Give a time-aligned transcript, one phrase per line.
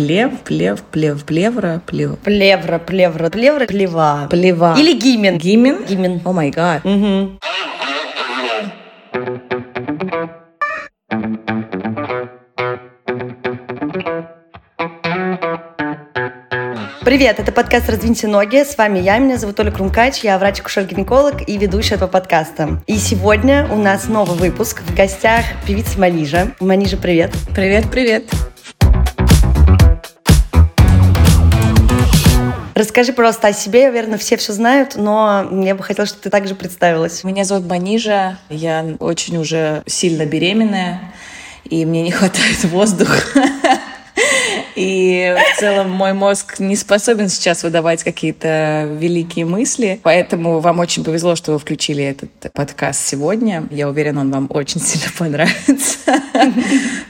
[0.00, 2.18] Плев, плев, плев, плевра, плев.
[2.20, 4.28] Плевра, плевра, плевра, плева.
[4.30, 4.74] Плева.
[4.78, 5.36] Или гимен.
[5.36, 5.84] Гимен?
[5.84, 6.22] Гимен.
[6.24, 6.80] О май гад.
[17.04, 18.64] Привет, это подкаст «Раздвиньте ноги».
[18.64, 22.82] С вами я, меня зовут Оля Крумкач, я врач-акушер-гинеколог и ведущая этого подкаста.
[22.86, 24.80] И сегодня у нас новый выпуск.
[24.80, 26.52] В гостях певица Манижа.
[26.58, 27.32] Манижа, привет.
[27.54, 28.24] Привет, привет.
[32.80, 33.82] Расскажи, пожалуйста, о себе.
[33.82, 37.24] Я уверена, все все знают, но я бы хотела, чтобы ты также представилась.
[37.24, 38.38] Меня зовут Банижа.
[38.48, 41.12] Я очень уже сильно беременная,
[41.66, 43.20] и мне не хватает воздуха.
[44.80, 50.00] И в целом мой мозг не способен сейчас выдавать какие-то великие мысли.
[50.02, 53.68] Поэтому вам очень повезло, что вы включили этот подкаст сегодня.
[53.70, 55.98] Я уверена, он вам очень сильно понравится.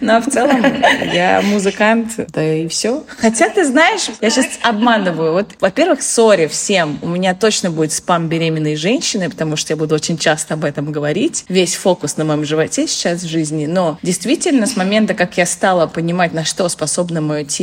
[0.00, 0.64] Но в целом
[1.12, 3.04] я музыкант, да и все.
[3.06, 5.32] Хотя ты знаешь, я сейчас обманываю.
[5.32, 6.98] Вот, во-первых, сори всем.
[7.02, 10.90] У меня точно будет спам беременной женщины, потому что я буду очень часто об этом
[10.90, 11.44] говорить.
[11.48, 13.66] Весь фокус на моем животе сейчас в жизни.
[13.66, 17.59] Но действительно, с момента, как я стала понимать, на что способно мое тело,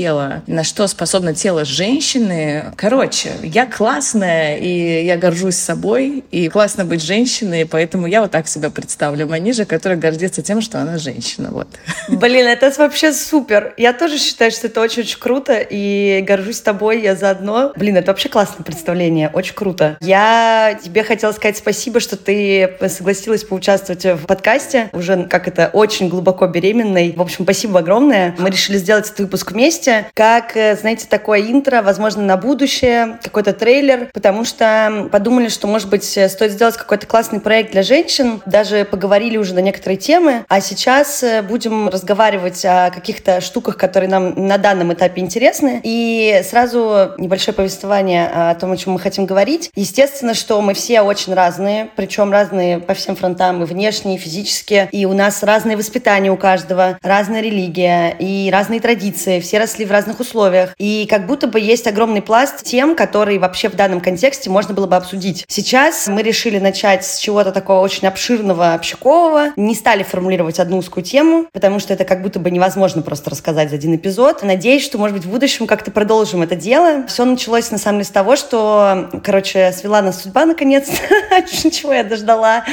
[0.48, 2.66] на что способно тело женщины.
[2.76, 8.48] Короче, я классная, и я горжусь собой, и классно быть женщиной, поэтому я вот так
[8.48, 9.28] себя представлю.
[9.28, 11.50] Манижа, которая гордится тем, что она женщина.
[11.52, 11.68] Вот.
[12.10, 13.74] Блин, это вообще супер.
[13.78, 17.74] Я тоже считаю, что это очень-очень круто, и горжусь тобой, я заодно.
[17.76, 19.98] Блин, это вообще классное представление, очень круто.
[20.02, 26.10] Я тебе хотела сказать спасибо, что ты согласилась поучаствовать в подкасте, уже как это, очень
[26.10, 27.14] глубоко беременной.
[27.16, 28.36] В общем, спасибо огромное.
[28.38, 33.54] Мы решили сделать этот выпуск вместе, как, э, знаете, такое интро, возможно, на будущее, какой-то
[33.54, 38.86] трейлер, потому что подумали, что, может быть, стоит сделать какой-то классный проект для женщин, даже
[38.86, 44.48] поговорили уже на некоторые темы, а сейчас э, будем разговаривать о каких-то штуках, которые нам
[44.48, 49.72] на данном этапе интересны, и сразу небольшое повествование о том, о чем мы хотим говорить.
[49.76, 54.90] Естественно, что мы все очень разные, причем разные по всем фронтам, и внешне, и физически,
[54.92, 59.92] и у нас разное воспитание у каждого, разная религия и разные традиции, все росли в
[59.92, 64.50] разных условиях, и как будто бы есть огромный пласт тем, которые вообще в данном контексте
[64.50, 65.44] можно было бы обсудить.
[65.50, 71.04] Сейчас мы решили начать с чего-то такого очень обширного, общакового, не стали формулировать одну узкую
[71.04, 74.42] тему, потому что это как будто бы невозможно просто рассказать за один эпизод.
[74.42, 77.06] Надеюсь, что, может быть, в будущем как-то продолжим это дело.
[77.08, 80.88] Все началось, на самом деле, с того, что, короче, свела нас судьба, наконец,
[81.74, 82.64] чего я дождала.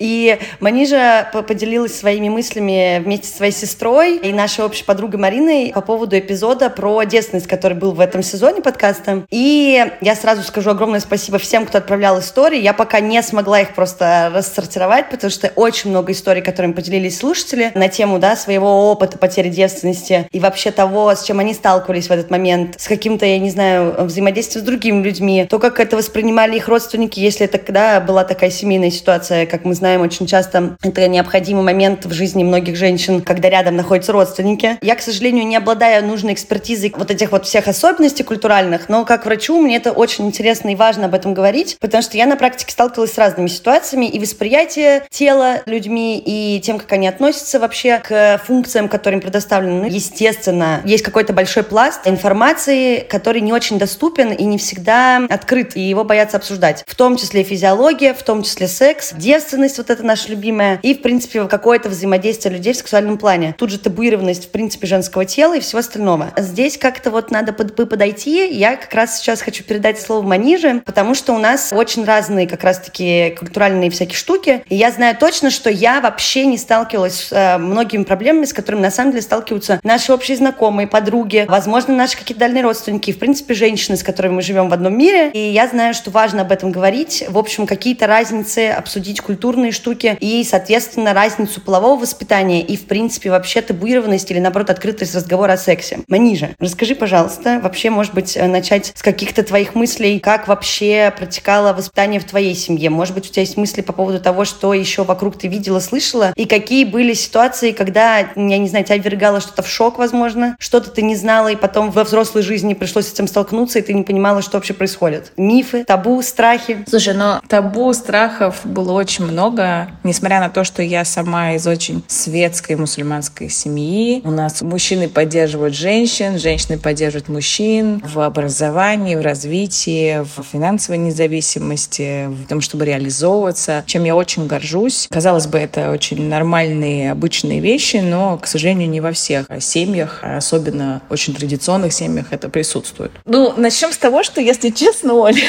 [0.00, 5.80] И Манижа поделилась своими мыслями вместе со своей сестрой и нашей общей подругой Мариной по
[5.80, 9.26] поводу эпизода про девственность, который был в этом сезоне подкаста.
[9.30, 12.60] И я сразу скажу огромное спасибо всем, кто отправлял истории.
[12.60, 17.72] Я пока не смогла их просто рассортировать, потому что очень много историй, которыми поделились слушатели
[17.74, 22.10] на тему да, своего опыта потери девственности и вообще того, с чем они сталкивались в
[22.10, 26.56] этот момент, с каким-то, я не знаю, взаимодействием с другими людьми, то, как это воспринимали
[26.56, 31.06] их родственники, если это когда была такая семейная ситуация, как мы знаем, очень часто это
[31.08, 34.78] необходимый момент в жизни многих женщин, когда рядом находятся родственники.
[34.82, 39.24] Я, к сожалению, не обладаю нужной экспертизой вот этих вот всех особенностей культуральных, но как
[39.24, 42.72] врачу мне это очень интересно и важно об этом говорить, потому что я на практике
[42.72, 48.40] сталкивалась с разными ситуациями и восприятие тела людьми, и тем, как они относятся вообще к
[48.46, 49.82] функциям, которые им предоставлены.
[49.82, 55.76] Ну, естественно, есть какой-то большой пласт информации, который не очень доступен и не всегда открыт,
[55.76, 56.84] и его боятся обсуждать.
[56.86, 61.02] В том числе физиология, в том числе секс, девственность, вот это наша любимая, и, в
[61.02, 63.54] принципе, какое-то взаимодействие людей в сексуальном плане.
[63.58, 66.19] Тут же табуированность, в принципе, женского тела и всего остального.
[66.36, 68.48] Здесь как-то вот надо под, подойти.
[68.52, 72.64] Я как раз сейчас хочу передать слово Маниже, потому что у нас очень разные как
[72.64, 74.62] раз-таки культуральные всякие штуки.
[74.68, 78.82] И я знаю точно, что я вообще не сталкивалась с э, многими проблемами, с которыми
[78.82, 83.54] на самом деле сталкиваются наши общие знакомые, подруги, возможно, наши какие-то дальние родственники, в принципе,
[83.54, 85.30] женщины, с которыми мы живем в одном мире.
[85.30, 87.24] И я знаю, что важно об этом говорить.
[87.28, 93.30] В общем, какие-то разницы, обсудить культурные штуки и, соответственно, разницу полового воспитания и, в принципе,
[93.30, 96.00] вообще табуированность или, наоборот, открытость разговора о сексе.
[96.10, 101.72] Манижа, расскажи, пожалуйста, вообще, может быть, э, начать с каких-то твоих мыслей, как вообще протекало
[101.72, 102.90] воспитание в твоей семье?
[102.90, 106.32] Может быть, у тебя есть мысли по поводу того, что еще вокруг ты видела, слышала?
[106.34, 110.90] И какие были ситуации, когда, я не знаю, тебя ввергало что-то в шок, возможно, что-то
[110.90, 114.02] ты не знала, и потом во взрослой жизни пришлось с этим столкнуться, и ты не
[114.02, 115.30] понимала, что вообще происходит?
[115.36, 116.84] Мифы, табу, страхи?
[116.88, 122.02] Слушай, но табу, страхов было очень много, несмотря на то, что я сама из очень
[122.08, 124.22] светской мусульманской семьи.
[124.24, 130.96] У нас мужчины поддерживают женщин, женщин, женщины поддерживают мужчин в образовании, в развитии, в финансовой
[130.96, 135.08] независимости, в том, чтобы реализовываться, чем я очень горжусь.
[135.10, 141.02] Казалось бы, это очень нормальные, обычные вещи, но, к сожалению, не во всех семьях, особенно
[141.10, 143.12] очень традиционных семьях это присутствует.
[143.26, 145.42] Ну, начнем с того, что, если честно, Оля,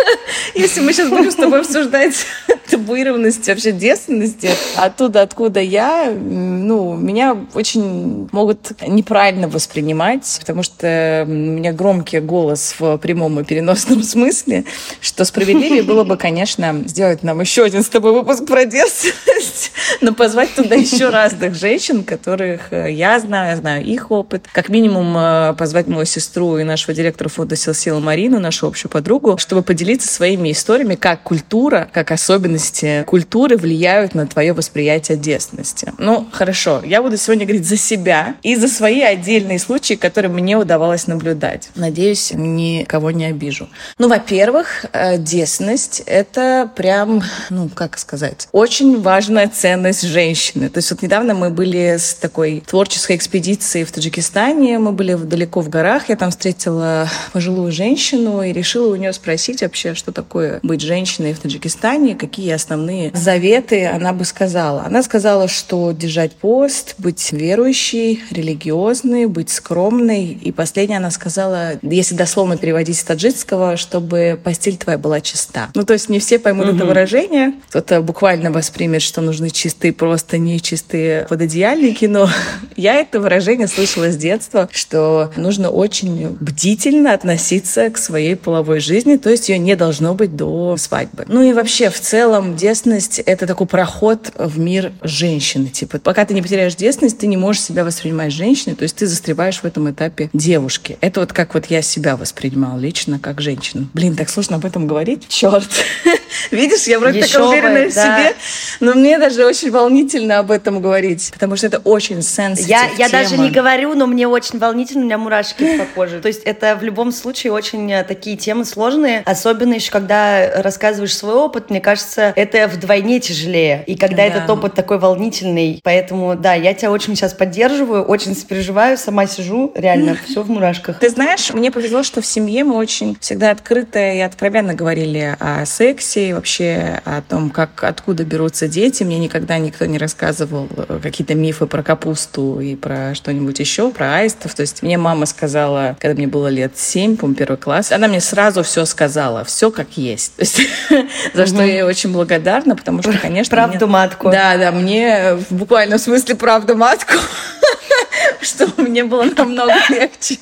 [0.54, 2.14] если мы сейчас будем с тобой обсуждать
[2.70, 9.97] табуированность вообще девственности, оттуда, откуда я, ну, меня очень могут неправильно воспринимать,
[10.38, 14.64] потому что у меня громкий голос в прямом и переносном смысле,
[15.00, 20.14] что справедливее было бы, конечно, сделать нам еще один с тобой выпуск про девственность, но
[20.14, 24.46] позвать туда еще разных женщин, которых э, я знаю, знаю их опыт.
[24.52, 28.90] Как минимум э, позвать мою сестру и нашего директора фонда Сил Сила Марину, нашу общую
[28.90, 35.92] подругу, чтобы поделиться своими историями, как культура, как особенности культуры влияют на твое восприятие девственности.
[35.98, 40.56] Ну, хорошо, я буду сегодня говорить за себя и за свои отдельные случаи, которые мне
[40.56, 41.70] удавалось наблюдать.
[41.74, 43.68] Надеюсь, никого не обижу.
[43.98, 50.68] Ну, во-первых, э, девственность— это прям, ну, как сказать, очень важная ценность женщины.
[50.68, 55.60] То есть вот недавно мы были с такой творческой экспедицией в Таджикистане, мы были далеко
[55.60, 60.60] в горах, я там встретила пожилую женщину и решила у нее спросить вообще, что такое
[60.62, 64.82] быть женщиной в Таджикистане, какие основные заветы она бы сказала.
[64.84, 69.67] Она сказала, что держать пост, быть верующей, религиозной, быть скромной.
[69.70, 75.68] И последнее она сказала, если дословно переводить с таджикского, чтобы постель твоя была чиста.
[75.74, 76.76] Ну, то есть не все поймут угу.
[76.76, 77.54] это выражение.
[77.68, 82.28] Кто-то буквально воспримет, что нужны чистые, просто нечистые пододеяльники, но
[82.76, 89.16] я это выражение слышала с детства, что нужно очень бдительно относиться к своей половой жизни,
[89.16, 91.24] то есть ее не должно быть до свадьбы.
[91.28, 95.68] Ну и вообще, в целом, девственность— это такой проход в мир женщины.
[95.68, 99.06] Типа, пока ты не потеряешь девственность, ты не можешь себя воспринимать женщиной, то есть ты
[99.06, 100.98] застреваешь в этом этапе девушки.
[101.00, 103.88] Это вот как вот я себя воспринимала лично как женщину.
[103.94, 105.28] Блин, так сложно об этом говорить.
[105.28, 105.68] Черт.
[106.50, 108.18] Видишь, я вроде Еще такая уверенная бы, в да.
[108.18, 108.36] себе,
[108.80, 113.08] но мне даже очень волнительно об этом говорить, потому что это очень сенситив я, я
[113.08, 116.20] даже не говорю, но мне очень волнительно, у меня мурашки по коже.
[116.20, 121.16] То есть это в любом случае очень э, такие темы сложные, особенно еще когда рассказываешь
[121.16, 123.84] свой опыт, мне кажется, это вдвойне тяжелее.
[123.86, 124.24] И когда да.
[124.24, 129.72] этот опыт такой волнительный, поэтому, да, я тебя очень сейчас поддерживаю, очень сопереживаю, сама сижу,
[129.74, 130.98] реально, все в мурашках.
[130.98, 135.64] Ты знаешь, мне повезло, что в семье мы очень всегда открыто и откровенно говорили о
[135.66, 139.02] сексе, и вообще о том, как, откуда берутся дети.
[139.02, 144.16] Мне никогда никто не рассказывал э, какие-то мифы про капусту и про что-нибудь еще, про
[144.16, 144.54] аистов.
[144.54, 148.20] То есть мне мама сказала, когда мне было лет семь, по первый класс, она мне
[148.20, 150.36] сразу все сказала, все как есть.
[150.36, 150.60] То есть,
[151.34, 153.56] за что я ей очень благодарна, потому что, конечно...
[153.56, 154.30] Правду матку.
[154.30, 157.14] Да, да, мне в буквальном смысле правду матку
[158.40, 160.38] что мне было намного легче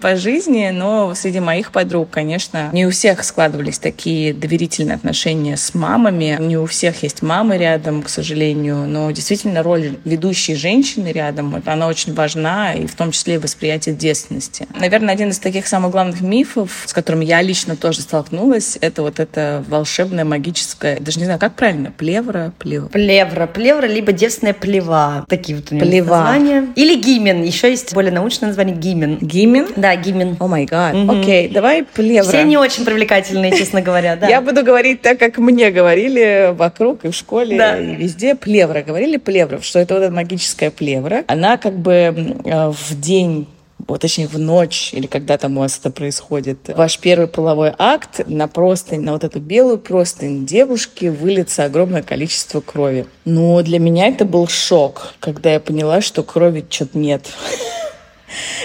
[0.00, 5.74] по жизни, но среди моих подруг, конечно, не у всех складывались такие доверительные отношения с
[5.74, 11.62] мамами, не у всех есть мамы рядом, к сожалению, но действительно роль ведущей женщины рядом,
[11.64, 14.66] она очень важна, и в том числе и восприятие девственности.
[14.78, 19.20] Наверное, один из таких самых главных мифов, с которым я лично тоже столкнулась, это вот
[19.20, 22.88] это волшебное, магическое, даже не знаю, как правильно, плевра, плевра.
[22.88, 25.24] Плевра, плевра, либо девственная плева.
[25.28, 26.16] Такие вот у него плева.
[26.16, 26.68] названия.
[26.84, 27.42] Или гимен.
[27.42, 29.16] Еще есть более научное название гимен.
[29.18, 29.68] Гимен?
[29.74, 30.36] Да, гимен.
[30.38, 30.94] О май гад.
[31.08, 32.28] Окей, давай плевра.
[32.28, 34.28] Все не очень привлекательные, честно говоря, да.
[34.28, 38.34] Я буду говорить так, как мне говорили вокруг и в школе, и везде.
[38.34, 38.82] Плевра.
[38.82, 41.24] Говорили плевра, что это вот эта магическая плевра.
[41.26, 43.46] Она как бы э, в день
[43.86, 48.20] вот, точнее, в ночь или когда там у вас это происходит, ваш первый половой акт
[48.26, 53.06] на простынь, на вот эту белую простынь девушки выльется огромное количество крови.
[53.24, 57.28] Но для меня это был шок, когда я поняла, что крови что-то нет.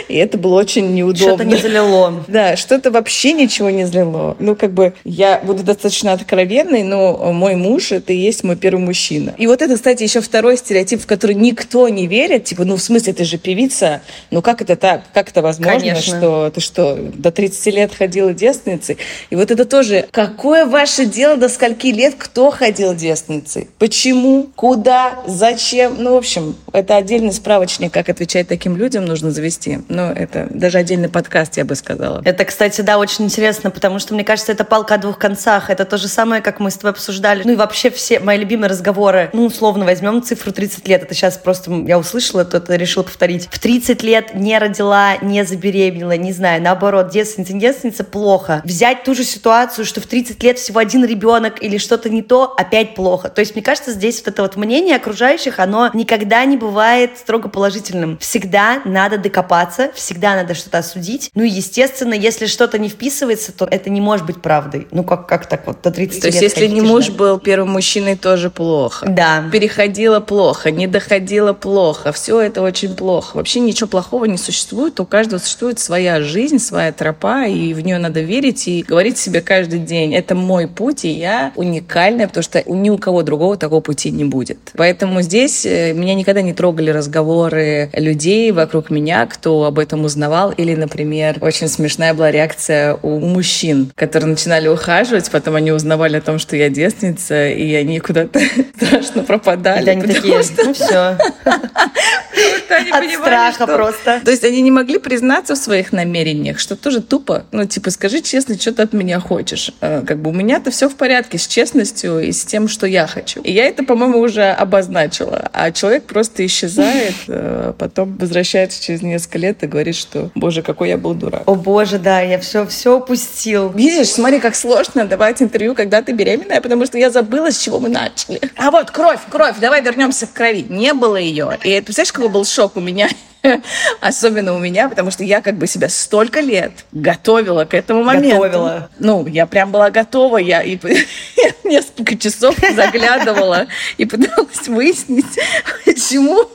[0.07, 1.35] И это было очень неудобно.
[1.35, 2.25] Что-то не залило.
[2.27, 4.35] Да, что-то вообще ничего не залило.
[4.39, 8.79] Ну, как бы, я буду достаточно откровенной, но мой муж— это и есть мой первый
[8.79, 9.33] мужчина.
[9.37, 12.45] И вот это, кстати, еще второй стереотип, в который никто не верит.
[12.45, 14.01] Типа, ну, в смысле, ты же певица.
[14.31, 15.03] Ну, как это так?
[15.13, 16.17] Как это возможно, Конечно.
[16.17, 18.97] что ты что, до 30 лет ходила девственницей?
[19.29, 23.69] И вот это тоже, какое ваше дело до скольки лет, кто ходил девственницей?
[23.77, 24.49] Почему?
[24.55, 25.19] Куда?
[25.25, 25.95] Зачем?
[25.99, 29.58] Ну, в общем, это отдельный справочник, как отвечать таким людям нужно завести.
[29.67, 32.21] Ну, это даже отдельный подкаст, я бы сказала.
[32.23, 35.69] Это, кстати, да, очень интересно, потому что, мне кажется, это палка о двух концах.
[35.69, 37.43] Это то же самое, как мы с тобой обсуждали.
[37.43, 39.29] Ну и вообще все мои любимые разговоры.
[39.33, 41.03] Ну, условно, возьмем цифру 30 лет.
[41.03, 43.47] Это сейчас просто я услышала, то это решила повторить.
[43.51, 48.61] В 30 лет не родила, не забеременела, не знаю, наоборот, девственница, не девственница, плохо.
[48.63, 52.53] Взять ту же ситуацию, что в 30 лет всего один ребенок или что-то не то,
[52.57, 53.29] опять плохо.
[53.29, 57.49] То есть, мне кажется, здесь вот это вот мнение окружающих, оно никогда не бывает строго
[57.49, 58.17] положительным.
[58.19, 61.31] Всегда надо докопаться копаться, всегда надо что-то осудить.
[61.33, 64.85] Ну и, естественно, если что-то не вписывается, то это не может быть правдой.
[64.91, 68.17] Ну как, как так вот до 30 То есть если не муж был первым мужчиной,
[68.17, 69.05] тоже плохо.
[69.07, 69.45] Да.
[69.49, 72.11] Переходило плохо, не доходило плохо.
[72.11, 73.37] Все это очень плохо.
[73.37, 74.99] Вообще ничего плохого не существует.
[74.99, 79.39] У каждого существует своя жизнь, своя тропа, и в нее надо верить и говорить себе
[79.39, 83.79] каждый день, это мой путь, и я уникальная, потому что ни у кого другого такого
[83.79, 84.57] пути не будет.
[84.75, 90.51] Поэтому здесь э, меня никогда не трогали разговоры людей вокруг меня, кто об этом узнавал,
[90.51, 96.21] или, например, очень смешная была реакция у мужчин, которые начинали ухаживать, потом они узнавали о
[96.21, 98.39] том, что я девственница, и они куда-то
[98.75, 99.85] страшно пропадали.
[99.85, 100.65] И они такие, что...
[100.65, 101.17] ну все.
[102.69, 104.21] От страха просто.
[104.23, 107.45] То есть они не могли признаться в своих намерениях, что тоже тупо.
[107.51, 109.71] Ну, типа, скажи честно, что ты от меня хочешь.
[109.81, 113.07] Э, как бы у меня-то все в порядке с честностью и с тем, что я
[113.07, 113.41] хочу.
[113.41, 115.49] И я это, по-моему, уже обозначила.
[115.53, 120.89] А человек просто исчезает, э, потом возвращается через несколько лет и говорит, что, боже, какой
[120.89, 121.43] я был дурак.
[121.45, 123.69] О, боже, да, я все, все упустил.
[123.69, 127.79] Видишь, смотри, как сложно давать интервью, когда ты беременная, потому что я забыла, с чего
[127.79, 128.39] мы начали.
[128.55, 130.65] А вот кровь, кровь, давай вернемся к крови.
[130.69, 131.57] Не было ее.
[131.63, 133.09] И это, представляешь, какой был шок у меня?
[134.01, 138.37] Особенно у меня, потому что я как бы себя столько лет готовила к этому моменту.
[138.37, 138.89] Готовила.
[138.99, 140.37] Ну, я прям была готова.
[140.37, 140.77] Я, и,
[141.63, 143.67] несколько часов заглядывала
[143.97, 145.39] и пыталась выяснить,
[145.85, 146.45] почему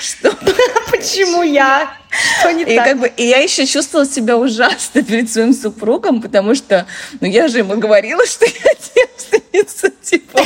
[0.00, 0.32] что?
[0.90, 1.90] Почему я?
[2.40, 2.84] Что не и так?
[2.84, 6.86] Как бы, и я еще чувствовала себя ужасно перед своим супругом, потому что,
[7.20, 10.38] ну, я же ему говорила, что я девственница, типа,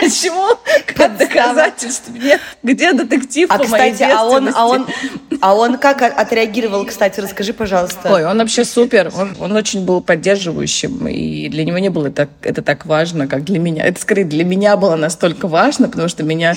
[0.00, 0.48] почему?
[0.86, 2.40] Как доказательств нет.
[2.62, 4.86] Где детектив а, по моей кстати, а он, а он,
[5.40, 8.12] а он как отреагировал, кстати, расскажи, пожалуйста.
[8.12, 12.28] Ой, он вообще супер, он, он очень был поддерживающим, и для него не было это,
[12.42, 13.84] это так важно, как для меня.
[13.84, 16.54] Это, скорее, для меня было настолько важно, потому что меня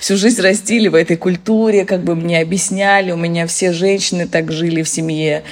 [0.00, 4.50] всю жизнь растили в этой культуре, как бы мне объясняли, у меня все женщины так
[4.50, 5.42] жили в семье.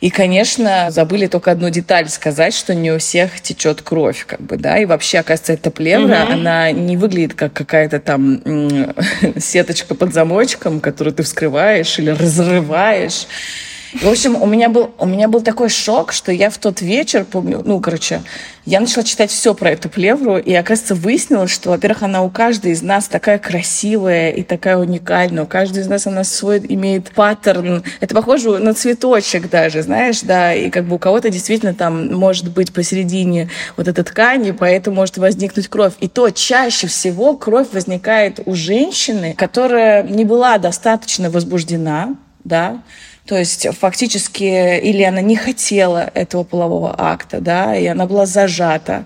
[0.00, 4.58] И, конечно, забыли только одну деталь сказать, что не у всех течет кровь, как бы,
[4.58, 6.32] да, и вообще, оказывается, эта плевра, угу.
[6.34, 8.42] она не выглядит как какая-то там
[9.38, 13.26] сеточка под замочком, которую ты вскрываешь или разрываешь.
[13.94, 17.24] В общем, у меня был, у меня был такой шок, что я в тот вечер,
[17.24, 18.22] помню, ну, короче,
[18.64, 22.72] я начала читать все про эту плевру, и, оказывается, выяснилось, что, во-первых, она у каждой
[22.72, 25.44] из нас такая красивая и такая уникальная.
[25.44, 27.84] У каждой из нас она свой имеет паттерн.
[28.00, 32.50] Это похоже на цветочек даже, знаешь, да, и как бы у кого-то действительно там может
[32.50, 35.92] быть посередине вот эта ткань, и поэтому может возникнуть кровь.
[36.00, 42.80] И то чаще всего кровь возникает у женщины, которая не была достаточно возбуждена, да,
[43.26, 49.04] то есть фактически или она не хотела этого полового акта, да, и она была зажата.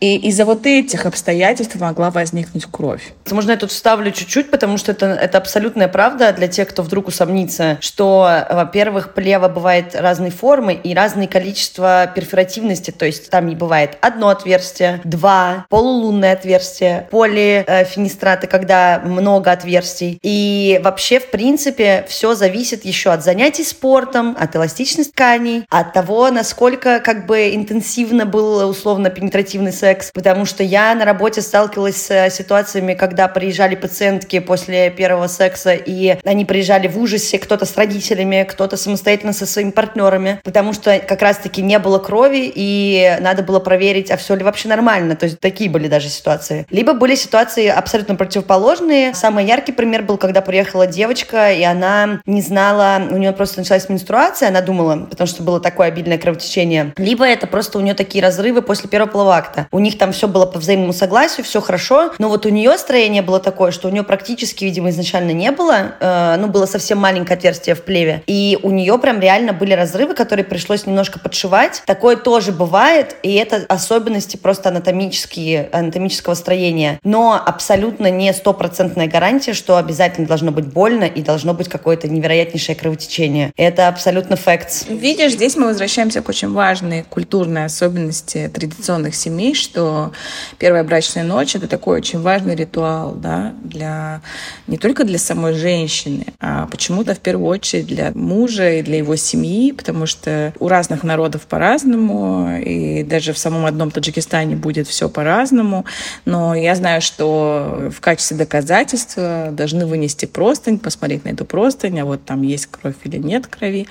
[0.00, 3.12] И из-за вот этих обстоятельств могла возникнуть кровь.
[3.30, 7.08] Можно я тут вставлю чуть-чуть, потому что это, это абсолютная правда для тех, кто вдруг
[7.08, 13.56] усомнится, что, во-первых, плева бывает разной формы и разное количество перфоративности, то есть там не
[13.56, 20.18] бывает одно отверстие, два, полулунное отверстие, полифенистраты, когда много отверстий.
[20.22, 26.30] И вообще, в принципе, все зависит еще от занятий спортом, от эластичности тканей, от того,
[26.30, 31.96] насколько как бы интенсивно был условно пенетративный секс, секс, потому что я на работе сталкивалась
[31.96, 37.64] с э, ситуациями, когда приезжали пациентки после первого секса, и они приезжали в ужасе, кто-то
[37.64, 43.16] с родителями, кто-то самостоятельно со своими партнерами, потому что как раз-таки не было крови, и
[43.20, 45.16] надо было проверить, а все ли вообще нормально.
[45.16, 46.66] То есть такие были даже ситуации.
[46.70, 49.14] Либо были ситуации абсолютно противоположные.
[49.14, 53.88] Самый яркий пример был, когда приехала девочка, и она не знала, у нее просто началась
[53.88, 56.92] менструация, она думала, потому что было такое обильное кровотечение.
[56.98, 60.26] Либо это просто у нее такие разрывы после первого полового акта у них там все
[60.26, 63.92] было по взаимному согласию, все хорошо, но вот у нее строение было такое, что у
[63.92, 68.58] нее практически, видимо, изначально не было, э, ну, было совсем маленькое отверстие в плеве, и
[68.64, 71.84] у нее прям реально были разрывы, которые пришлось немножко подшивать.
[71.86, 79.52] Такое тоже бывает, и это особенности просто анатомические, анатомического строения, но абсолютно не стопроцентная гарантия,
[79.52, 83.52] что обязательно должно быть больно и должно быть какое-то невероятнейшее кровотечение.
[83.56, 84.86] Это абсолютно факт.
[84.88, 90.12] Видишь, здесь мы возвращаемся к очень важной культурной особенности традиционных семей, что
[90.58, 94.22] первая брачная ночь— это такой очень важный ритуал, да, для,
[94.66, 99.16] не только для самой женщины, а почему-то в первую очередь для мужа и для его
[99.16, 105.08] семьи, потому что у разных народов по-разному, и даже в самом одном Таджикистане будет все
[105.08, 105.84] по-разному,
[106.24, 112.04] но я знаю, что в качестве доказательства должны вынести простынь, посмотреть на эту простынь, а
[112.04, 113.86] вот там есть кровь или нет крови.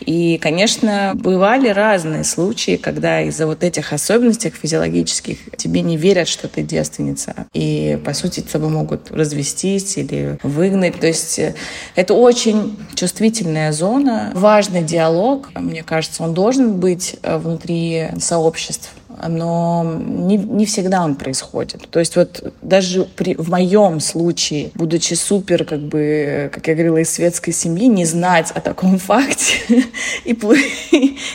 [0.00, 6.48] И, конечно, бывали разные случаи, когда из-за вот этих особенностей физиологических тебе не верят, что
[6.48, 7.46] ты девственница.
[7.52, 10.98] И, по сути, с тобой могут развестись или выгнать.
[11.00, 11.54] То есть э,
[11.94, 15.50] это очень чувствительная зона, важный диалог.
[15.54, 18.90] Мне кажется, он должен быть э, внутри сообществ
[19.28, 21.88] но не, не всегда он происходит.
[21.90, 26.98] То есть вот даже при, в моем случае, будучи супер, как бы, как я говорила,
[26.98, 29.84] из светской семьи, не знать о таком факте.
[30.24, 30.36] И,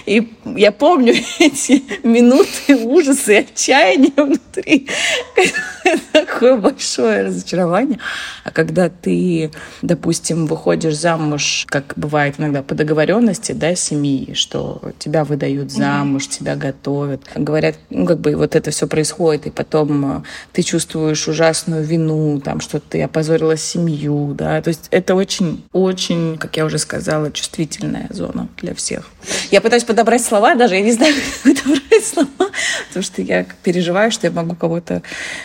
[0.05, 4.88] и я помню эти минуты ужаса и отчаяния внутри.
[6.11, 8.00] Такое большое разочарование.
[8.43, 15.23] А когда ты, допустим, выходишь замуж, как бывает иногда по договоренности, да, семьи, что тебя
[15.23, 20.23] выдают замуж, тебя готовят, говорят, ну, как бы вот это все происходит, и потом э,
[20.53, 26.57] ты чувствуешь ужасную вину, там, что ты опозорила семью, да, то есть это очень-очень, как
[26.57, 29.09] я уже сказала, чувствительная зона для всех.
[29.51, 32.51] Я пытаюсь подобрать слова, даже я не знаю, как подобрать слова,
[32.87, 35.01] потому что я переживаю, что я могу кого-то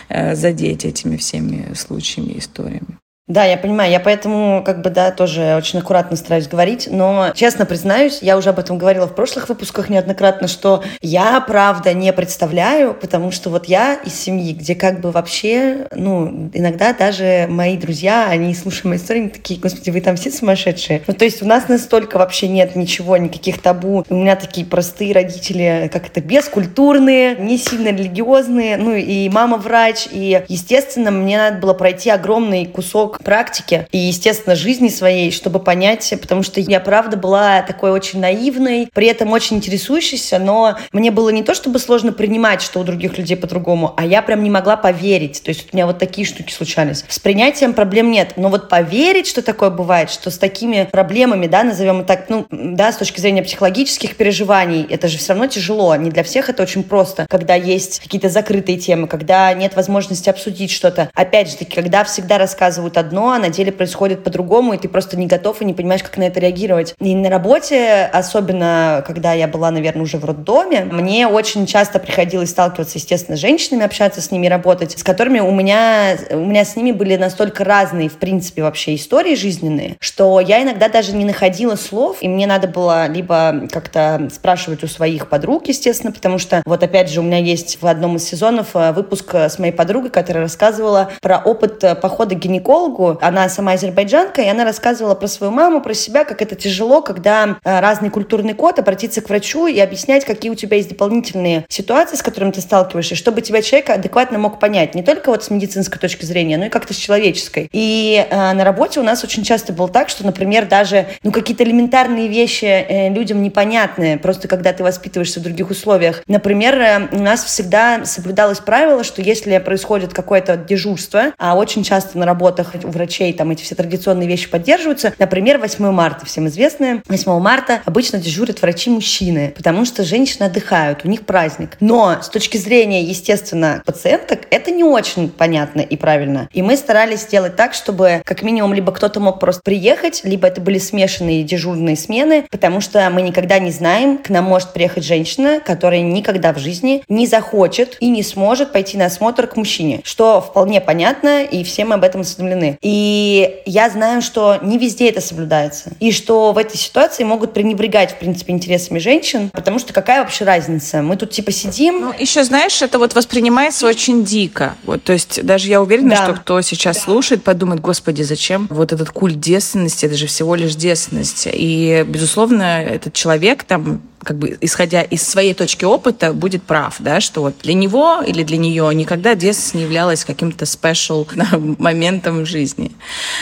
[0.09, 2.97] э, задеть этими всеми случаями, историями.
[3.27, 7.65] Да, я понимаю, я поэтому, как бы, да, тоже очень аккуратно стараюсь говорить, но, честно
[7.65, 12.93] признаюсь, я уже об этом говорила в прошлых выпусках неоднократно, что я, правда, не представляю,
[12.93, 18.27] потому что вот я из семьи, где как бы вообще, ну, иногда даже мои друзья,
[18.29, 21.01] они, слушая мои истории, такие, господи, вы там все сумасшедшие.
[21.05, 24.05] Ну, то есть у нас настолько вообще нет ничего, никаких табу.
[24.07, 30.07] У меня такие простые родители, как это, бескультурные, не сильно религиозные, ну, и мама врач,
[30.09, 36.13] и, естественно, мне надо было пройти огромный кусок практике и, естественно, жизни своей, чтобы понять,
[36.21, 41.29] потому что я, правда, была такой очень наивной, при этом очень интересующейся, но мне было
[41.29, 44.77] не то, чтобы сложно принимать, что у других людей по-другому, а я прям не могла
[44.77, 45.41] поверить.
[45.43, 47.03] То есть у меня вот такие штуки случались.
[47.07, 51.63] С принятием проблем нет, но вот поверить, что такое бывает, что с такими проблемами, да,
[51.63, 55.95] назовем так, ну, да, с точки зрения психологических переживаний, это же все равно тяжело.
[55.95, 60.71] Не для всех это очень просто, когда есть какие-то закрытые темы, когда нет возможности обсудить
[60.71, 61.09] что-то.
[61.13, 64.89] Опять же таки, когда всегда рассказывают о одно, а на деле происходит по-другому, и ты
[64.89, 66.93] просто не готов и не понимаешь, как на это реагировать.
[66.99, 72.49] И на работе, особенно когда я была, наверное, уже в роддоме, мне очень часто приходилось
[72.49, 76.75] сталкиваться, естественно, с женщинами, общаться с ними, работать, с которыми у меня, у меня с
[76.75, 81.75] ними были настолько разные, в принципе, вообще истории жизненные, что я иногда даже не находила
[81.75, 86.83] слов, и мне надо было либо как-то спрашивать у своих подруг, естественно, потому что вот
[86.83, 90.43] опять же у меня есть в одном из сезонов э, выпуск с моей подругой, которая
[90.43, 93.19] рассказывала про опыт э, похода к гинекологу психологу.
[93.21, 97.57] Она сама азербайджанка, и она рассказывала про свою маму, про себя, как это тяжело, когда
[97.63, 102.15] э, разный культурный код, обратиться к врачу и объяснять, какие у тебя есть дополнительные ситуации,
[102.15, 104.95] с которыми ты сталкиваешься, чтобы тебя человек адекватно мог понять.
[104.95, 107.69] Не только вот с медицинской точки зрения, но и как-то с человеческой.
[107.71, 111.63] И э, на работе у нас очень часто было так, что, например, даже ну, какие-то
[111.63, 116.23] элементарные вещи э, людям непонятные, просто когда ты воспитываешься в других условиях.
[116.27, 122.25] Например, у нас всегда соблюдалось правило, что если происходит какое-то дежурство, а очень часто на
[122.25, 125.13] работах у врачей там эти все традиционные вещи поддерживаются.
[125.19, 127.03] Например, 8 марта, всем известное.
[127.07, 131.77] 8 марта обычно дежурят врачи-мужчины, потому что женщины отдыхают, у них праздник.
[131.79, 136.49] Но с точки зрения, естественно, пациенток, это не очень понятно и правильно.
[136.53, 140.61] И мы старались сделать так, чтобы как минимум либо кто-то мог просто приехать, либо это
[140.61, 145.59] были смешанные дежурные смены, потому что мы никогда не знаем, к нам может приехать женщина,
[145.59, 150.41] которая никогда в жизни не захочет и не сможет пойти на осмотр к мужчине, что
[150.41, 152.76] вполне понятно, и все мы об этом осведомлены.
[152.81, 155.91] И я знаю, что не везде это соблюдается.
[155.99, 160.45] И что в этой ситуации могут пренебрегать, в принципе, интересами женщин, потому что какая вообще
[160.45, 161.01] разница?
[161.01, 162.01] Мы тут типа сидим.
[162.01, 164.75] Ну, еще, знаешь, это вот воспринимается очень дико.
[164.83, 166.23] Вот, то есть даже я уверена, да.
[166.23, 167.03] что кто сейчас да.
[167.03, 171.47] слушает, подумает, господи, зачем вот этот культ девственности, это же всего лишь девственность.
[171.51, 177.21] И, безусловно, этот человек там как бы исходя из своей точки опыта, будет прав, да,
[177.21, 181.25] что вот для него или для нее никогда детство не являлось каким-то спешл
[181.77, 182.91] моментом в жизни.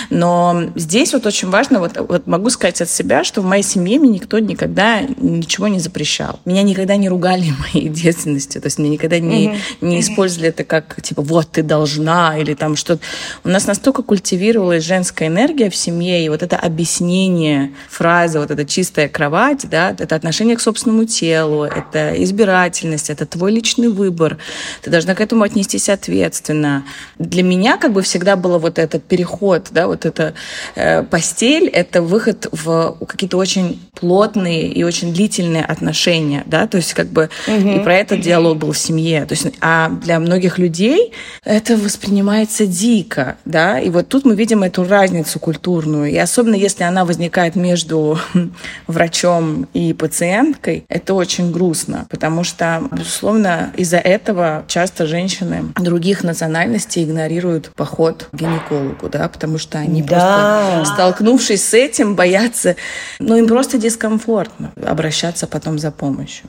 [0.09, 3.99] Но здесь вот очень важно, вот, вот могу сказать от себя, что в моей семье
[3.99, 6.39] мне никто никогда ничего не запрещал.
[6.45, 9.59] Меня никогда не ругали моей детственностью, то есть мне никогда не, mm-hmm.
[9.81, 13.01] не использовали это как, типа, вот ты должна, или там что-то.
[13.43, 18.65] У нас настолько культивировалась женская энергия в семье, и вот это объяснение фразы, вот эта
[18.65, 24.37] чистая кровать, да, это отношение к собственному собственному телу, это избирательность, это твой личный выбор.
[24.81, 26.83] Ты должна к этому отнестись ответственно.
[27.17, 30.33] Для меня как бы всегда было вот этот переход, да, вот эта
[30.75, 36.93] э, постель, это выход в какие-то очень плотные и очень длительные отношения, да, то есть
[36.93, 37.69] как бы угу.
[37.69, 39.25] и про этот диалог был в семье.
[39.25, 41.13] То есть, а для многих людей
[41.45, 46.83] это воспринимается дико, да, и вот тут мы видим эту разницу культурную, и особенно если
[46.83, 48.19] она возникает между
[48.87, 49.93] врачом и
[50.55, 58.27] пациенткой, это очень грустно, потому что, безусловно, из-за этого часто женщины других национальностей игнорируют поход
[58.31, 60.61] к гинекологу, да, потому что они да.
[60.77, 62.75] просто, столкнувшись с этим, боятся,
[63.19, 66.47] ну, им просто дискомфортно обращаться потом за помощью.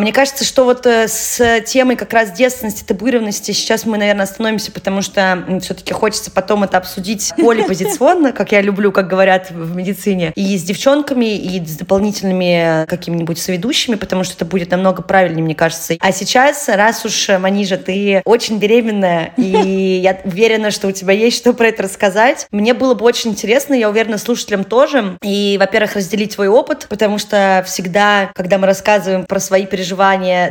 [0.00, 4.72] Мне кажется, что вот э, с темой как раз девственности, табуированности сейчас мы, наверное, остановимся,
[4.72, 9.76] потому что все-таки хочется потом это обсудить более позиционно, как я люблю, как говорят в
[9.76, 15.44] медицине, и с девчонками, и с дополнительными какими-нибудь соведущими, потому что это будет намного правильнее,
[15.44, 15.96] мне кажется.
[16.00, 21.36] А сейчас, раз уж, Манижа, ты очень беременная, и я уверена, что у тебя есть
[21.36, 25.96] что про это рассказать, мне было бы очень интересно, я уверена, слушателям тоже, и, во-первых,
[25.96, 29.89] разделить твой опыт, потому что всегда, когда мы рассказываем про свои переживания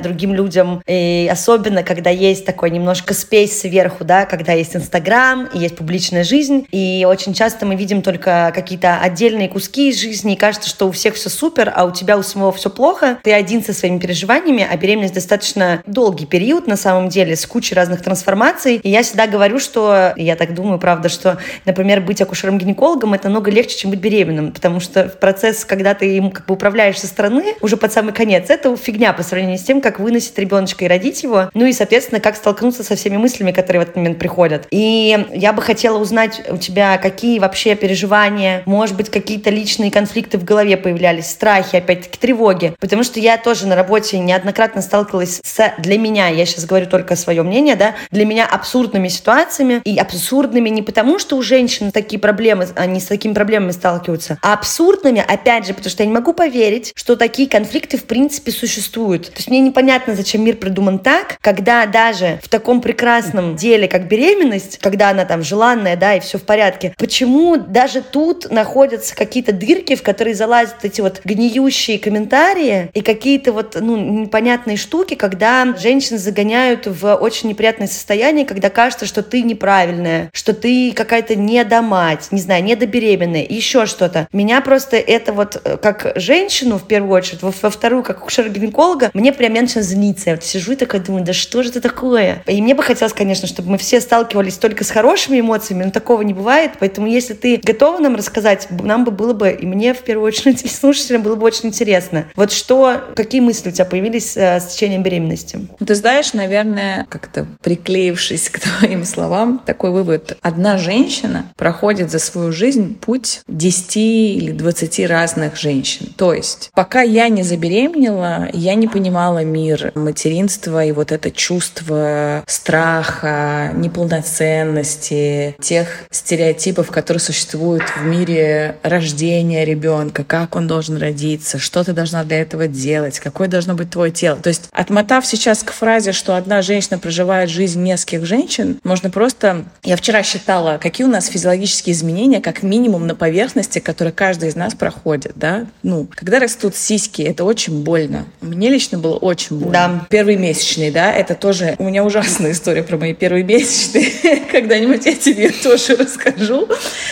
[0.02, 5.78] другим людям, и особенно, когда есть такой немножко спейс сверху, да, когда есть Инстаграм, есть
[5.78, 10.69] публичная жизнь, и очень часто мы видим только какие-то отдельные куски из жизни, и кажется,
[10.69, 13.73] что у всех все супер, а у тебя у самого все плохо, ты один со
[13.73, 18.89] своими переживаниями, а беременность достаточно долгий период, на самом деле, с кучей разных трансформаций, и
[18.89, 23.78] я всегда говорю, что, я так думаю, правда, что, например, быть акушером-гинекологом это намного легче,
[23.78, 27.56] чем быть беременным, потому что в процесс, когда ты им как бы управляешь со стороны,
[27.62, 31.24] уже под самый конец, это фигня по сравнению с тем, как выносить ребеночка и родить
[31.24, 34.68] его, ну и, соответственно, как столкнуться со всеми мыслями, которые в этот момент приходят.
[34.72, 40.38] И я бы хотела узнать у тебя, какие вообще переживания, может быть, какие-то личные конфликты
[40.38, 42.74] в голове появлялись, страхи, опять-таки, тревоги.
[42.80, 47.15] Потому что я тоже на работе неоднократно сталкивалась с, для меня, я сейчас говорю только
[47.15, 49.82] свое мнение, да, для меня абсурдными ситуациями.
[49.86, 54.54] И абсурдными не потому, что у женщин такие проблемы, они с такими проблемами сталкиваются, а
[54.54, 59.09] абсурдными, опять же, потому что я не могу поверить, что такие конфликты в принципе существуют
[59.10, 59.26] существует.
[59.34, 64.08] То есть мне непонятно, зачем мир придуман так, когда даже в таком прекрасном деле, как
[64.08, 69.52] беременность, когда она там желанная, да, и все в порядке, почему даже тут находятся какие-то
[69.52, 75.76] дырки, в которые залазят эти вот гниющие комментарии и какие-то вот, ну, непонятные штуки, когда
[75.78, 82.28] женщин загоняют в очень неприятное состояние, когда кажется, что ты неправильная, что ты какая-то недомать,
[82.32, 84.28] не знаю, недобеременная, еще что-то.
[84.34, 88.98] Меня просто это вот э, как женщину, в первую очередь, во, во вторую, как акушер-гинеколог,
[88.99, 90.29] психолога, мне прям начинает злиться.
[90.29, 92.43] Я вот сижу и такая думаю, да что же это такое?
[92.45, 96.21] И мне бы хотелось, конечно, чтобы мы все сталкивались только с хорошими эмоциями, но такого
[96.21, 96.73] не бывает.
[96.79, 100.63] Поэтому если ты готова нам рассказать, нам бы было бы, и мне в первую очередь,
[100.65, 102.25] и слушателям было бы очень интересно.
[102.35, 105.59] Вот что, какие мысли у тебя появились э, с течением беременности?
[105.79, 110.38] Ну, ты знаешь, наверное, как-то приклеившись к твоим словам, такой вывод.
[110.41, 116.07] Одна женщина проходит за свою жизнь путь 10 или 20 разных женщин.
[116.15, 122.43] То есть, пока я не забеременела, я не понимала мир материнства и вот это чувство
[122.47, 131.84] страха, неполноценности, тех стереотипов, которые существуют в мире рождения ребенка, как он должен родиться, что
[131.84, 134.38] ты должна для этого делать, какое должно быть твое тело.
[134.38, 139.65] То есть, отмотав сейчас к фразе, что одна женщина проживает жизнь нескольких женщин, можно просто...
[139.84, 144.56] Я вчера считала, какие у нас физиологические изменения, как минимум на поверхности, которые каждый из
[144.56, 145.67] нас проходит, да?
[145.84, 148.25] Ну, когда растут сиськи, это очень больно.
[148.41, 149.74] Мне лично было очень больно.
[149.74, 150.06] Да.
[150.10, 151.76] Первый месячный, да, это тоже...
[151.80, 154.10] У меня ужасная история про мои первые месячные.
[154.52, 156.65] Когда-нибудь я тебе тоже расскажу.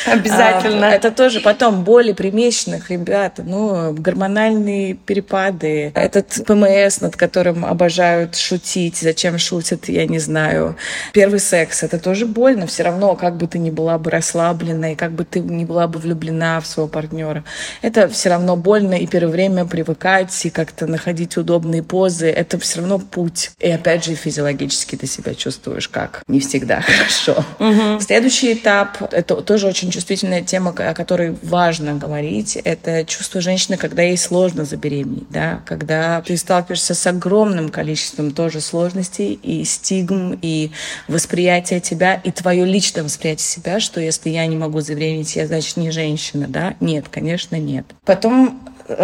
[0.06, 0.88] Обязательно.
[0.88, 5.92] А, это тоже потом боли при месячных, ребята, ну, гормональные перепады.
[5.94, 10.78] Этот ПМС, над которым обожают шутить, зачем шутят, я не знаю.
[11.12, 12.66] Первый секс, это тоже больно.
[12.66, 15.88] Все равно, как бы ты ни была бы расслаблена, и как бы ты ни была
[15.88, 17.44] бы влюблена в своего партнера,
[17.82, 22.80] это все равно больно, и первое время привыкать и как-то находить удобные позы, это все
[22.80, 23.52] равно путь.
[23.60, 27.43] И опять же, физиологически ты себя чувствуешь как не всегда хорошо.
[27.60, 28.00] Угу.
[28.02, 34.04] Следующий этап, это тоже очень чувствительная тема, о которой важно говорить, это чувство женщины, когда
[34.04, 40.72] ей сложно забеременеть, да, когда ты сталкиваешься с огромным количеством тоже сложностей и стигм, и
[41.08, 45.78] восприятия тебя, и твое личное восприятие себя, что если я не могу забеременеть, я, значит,
[45.78, 46.76] не женщина, да?
[46.80, 47.86] Нет, конечно, нет.
[48.06, 48.62] Потом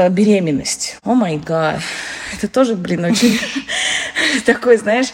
[0.09, 0.97] беременность.
[1.03, 1.81] О май гад.
[2.35, 3.39] Это тоже, блин, очень
[4.45, 5.07] такой, знаешь,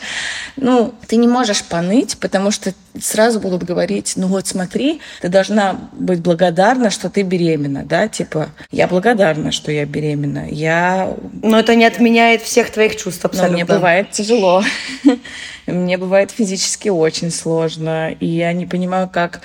[0.56, 5.80] Ну, ты не можешь поныть, потому что сразу будут говорить, ну вот смотри, ты должна
[5.94, 11.14] быть благодарна, что ты беременна, да, типа, я благодарна, что я беременна, я...
[11.42, 13.50] Но это не отменяет всех твоих чувств абсолютно.
[13.50, 14.64] Но мне бывает тяжело.
[15.72, 19.42] Мне бывает физически очень сложно, и я не понимаю, как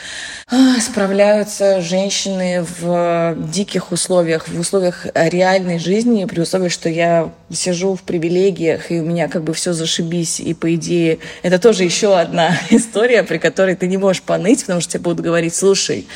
[0.50, 7.94] а, справляются женщины в диких условиях, в условиях реальной жизни, при условии, что я сижу
[7.94, 12.18] в привилегиях, и у меня как бы все зашибись, и по идее это тоже еще
[12.18, 16.06] одна история, при которой ты не можешь поныть, потому что тебе будут говорить, слушай,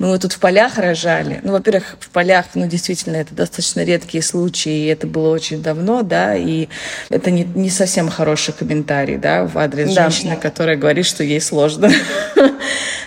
[0.00, 1.40] мы вот тут в полях рожали.
[1.42, 6.02] Ну, во-первых, в полях, ну, действительно, это достаточно редкие случаи, и это было очень давно,
[6.02, 6.68] да, и
[7.10, 10.08] это не, не совсем хороший комментарий, да, в адрес да.
[10.08, 11.92] женщины, которая говорит, что ей сложно.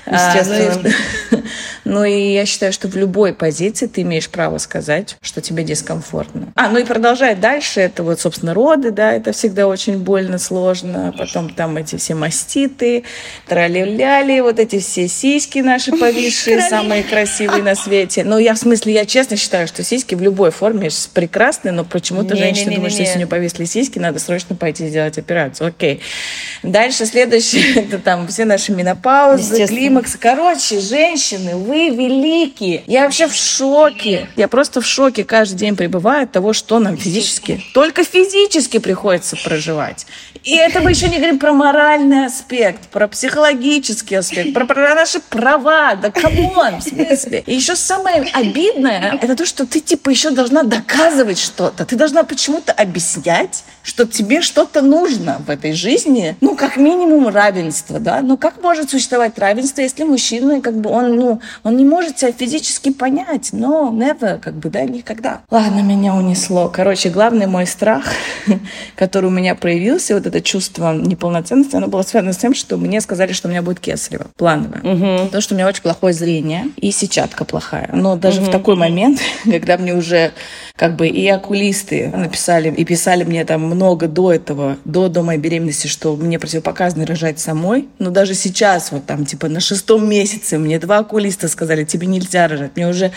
[0.06, 0.94] Естественно.
[1.32, 1.44] А, ну,
[1.86, 6.52] ну и я считаю, что в любой позиции ты имеешь право сказать, что тебе дискомфортно.
[6.56, 11.14] А, ну и продолжать дальше, это вот, собственно, роды, да, это всегда очень больно, сложно.
[11.18, 13.04] Потом там эти все маститы,
[13.48, 18.24] трали вот эти все сиськи наши повисшие, самые красивые на свете.
[18.24, 22.36] Ну, я в смысле, я честно считаю, что сиськи в любой форме прекрасны, но почему-то
[22.36, 25.68] женщина думает, что если у нее повисли сиськи, надо срочно пойти сделать операцию.
[25.68, 26.02] Окей.
[26.62, 29.56] Дальше следующее, это там все наши менопаузы,
[29.94, 30.18] климаксы.
[30.18, 32.84] Короче, женщины, вы великие.
[32.88, 34.28] Я вообще в шоке.
[34.36, 39.36] Я просто в шоке каждый день пребываю от того, что нам физически, только физически приходится
[39.44, 40.06] проживать.
[40.44, 45.22] И это мы еще не говорим про моральный аспект, про психологический аспект, про, про наши
[45.22, 45.96] права.
[45.96, 47.44] Да come on, в смысле?
[47.46, 51.86] И еще самое обидное, это то, что ты типа еще должна доказывать что-то.
[51.86, 56.36] Ты должна почему-то объяснять, что тебе что-то нужно в этой жизни.
[56.42, 58.22] Ну, как минимум равенство, да?
[58.22, 62.34] Ну, как может существовать равенство, если мужчина, как бы, он, ну, он не может себя
[62.34, 65.42] физически понять, но never, как бы, да, никогда.
[65.50, 66.68] Ладно, меня унесло.
[66.68, 68.06] Короче, главный мой страх,
[68.96, 73.02] который у меня проявился, вот это чувство неполноценности, оно было связано с тем, что мне
[73.02, 74.82] сказали, что у меня будет кесарево, плановое.
[74.82, 75.26] Угу.
[75.26, 77.90] Потому что у меня очень плохое зрение и сетчатка плохая.
[77.94, 78.50] Но даже угу.
[78.50, 80.32] в такой момент, когда мне уже
[80.76, 85.40] как бы и окулисты написали, и писали мне там много до этого, до, до моей
[85.40, 87.88] беременности, что мне противопоказано рожать самой.
[88.00, 92.48] Но даже сейчас, вот там, типа, на шестом месяце мне два окулиста сказали, тебе нельзя
[92.48, 92.72] рожать.
[92.76, 93.12] Мне уже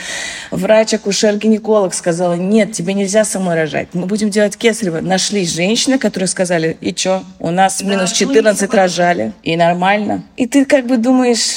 [0.51, 3.89] врач-акушер-гинеколог сказала, нет, тебе нельзя самой рожать.
[3.95, 5.01] Мы будем делать кесарево.
[5.01, 10.25] Нашлись женщины, которые сказали, и что, у нас минус 14 рожали, и нормально.
[10.37, 11.57] И ты как бы думаешь,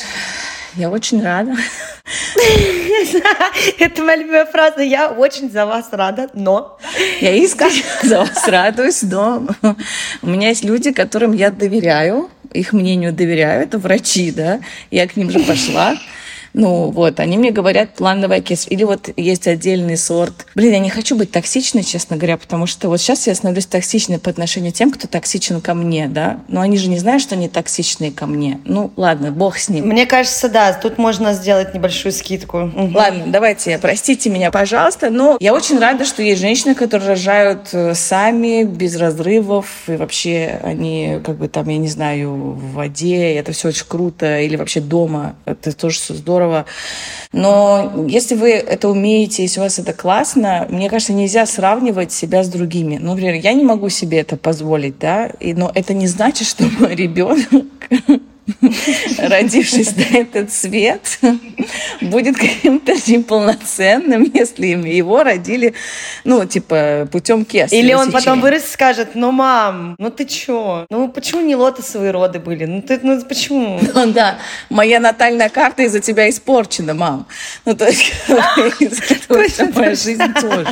[0.76, 1.56] я очень рада.
[3.80, 4.82] Это моя любимая фраза.
[4.82, 6.78] Я очень за вас рада, но...
[7.22, 9.48] Я искренне за вас радуюсь, но
[10.22, 14.60] у меня есть люди, которым я доверяю, их мнению доверяю, это врачи, да.
[14.92, 15.96] Я к ним же пошла.
[16.54, 18.66] Ну, вот, они мне говорят плановая кис.
[18.70, 20.46] Или вот есть отдельный сорт.
[20.56, 24.20] Блин, я не хочу быть токсичной, честно говоря, потому что вот сейчас я становлюсь токсичной
[24.20, 26.40] по отношению к тем, кто токсичен ко мне, да.
[26.48, 28.60] Но они же не знают, что они токсичные ко мне.
[28.66, 29.88] Ну, ладно, бог с ним.
[29.88, 32.72] Мне кажется, да, тут можно сделать небольшую скидку.
[32.94, 37.94] Ладно, давайте, простите меня, пожалуйста, но я очень рада, что есть женщины, которые рожают э,
[37.94, 43.52] сами, без разрывов, и вообще они, как бы там, я не знаю, в воде, это
[43.52, 46.66] все очень круто, или вообще дома, это тоже здорово здорово.
[47.32, 52.44] Но если вы это умеете, если у вас это классно, мне кажется, нельзя сравнивать себя
[52.44, 52.98] с другими.
[52.98, 56.64] Ну, например, я не могу себе это позволить, да, и, но это не значит, что
[56.80, 57.48] мой ребенок
[59.18, 61.20] родившись на этот свет,
[62.02, 65.74] будет каким-то неполноценным, если его родили,
[66.24, 67.76] ну, типа, путем кеса.
[67.76, 70.86] Или он потом вырос и скажет, ну, мам, ну ты чё?
[70.90, 72.66] Ну, почему не лотосовые роды были?
[72.66, 73.80] Ну, ты, ну, почему?
[74.00, 74.38] Ну, да,
[74.70, 77.28] моя натальная карта из-за тебя испорчена, мам.
[77.66, 78.14] Ну, то есть,
[79.76, 80.68] моя жизнь тоже.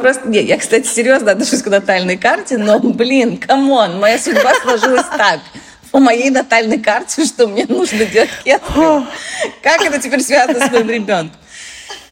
[0.00, 4.52] Просто, нет, я, кстати, серьезно отношусь к натальной карте, но, блин, come on, моя судьба
[4.62, 5.40] сложилась так
[5.90, 9.06] по моей натальной карте, что мне нужно делать кетку.
[9.62, 11.36] Как это теперь связано с моим ребенком?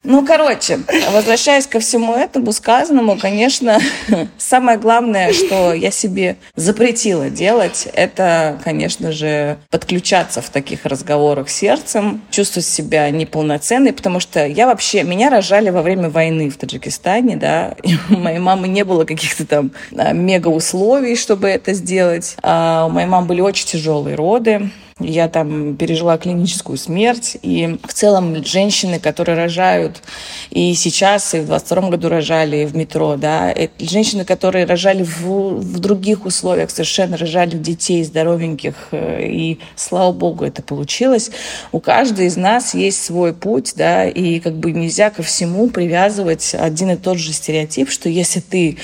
[0.05, 0.81] Ну, короче,
[1.13, 3.79] возвращаясь ко всему этому сказанному, конечно,
[4.39, 12.21] самое главное, что я себе запретила делать, это, конечно же, подключаться в таких разговорах сердцем,
[12.31, 17.75] чувствовать себя неполноценной, потому что я вообще, меня рожали во время войны в Таджикистане, да,
[17.83, 22.37] и у моей мамы не было каких-то там а, мега условий, чтобы это сделать.
[22.43, 27.37] А у моей мамы были очень тяжелые роды, я там пережила клиническую смерть.
[27.43, 30.03] И в целом женщины, которые рожают
[30.51, 35.59] и сейчас, и в 22 году рожали в метро, да, это женщины, которые рожали в,
[35.59, 41.31] в других условиях, совершенно рожали детей здоровеньких, э, и слава богу, это получилось.
[41.73, 46.55] У каждой из нас есть свой путь, да, и как бы нельзя ко всему привязывать
[46.55, 48.79] один и тот же стереотип, что если ты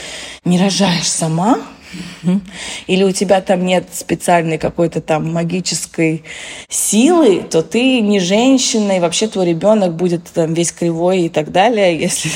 [0.45, 1.61] не рожаешь сама,
[2.87, 6.25] или у тебя там нет специальной какой-то там магической
[6.69, 11.53] силы, то ты не женщина, и вообще твой ребенок будет там весь кривой и так
[11.53, 12.31] далее, если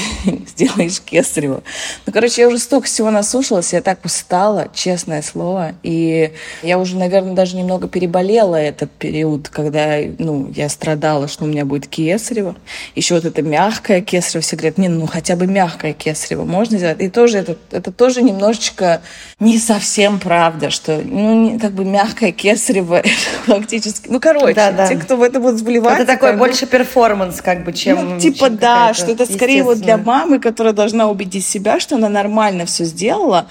[0.49, 1.63] сделаешь кесарево.
[2.07, 6.97] Ну, короче, я уже столько всего наслушалась, я так устала, честное слово, и я уже,
[6.97, 12.57] наверное, даже немного переболела этот период, когда, ну, я страдала, что у меня будет кесарево.
[12.95, 17.01] Еще вот это мягкое кесарево, все говорят, не, ну, хотя бы мягкое кесарево можно сделать.
[17.01, 19.03] И тоже это, это тоже немножечко
[19.45, 23.03] не совсем правда, что, ну, как бы мягкое кесарево,
[23.47, 24.89] фактически, ну, короче, да, да.
[24.89, 26.01] те, кто в это будут вливать.
[26.01, 28.15] Это такой больше перформанс, как бы, чем...
[28.15, 31.97] Ну, типа, чем да, что это скорее вот для мамы, которая должна убедить себя, что
[31.97, 33.47] она нормально все сделала,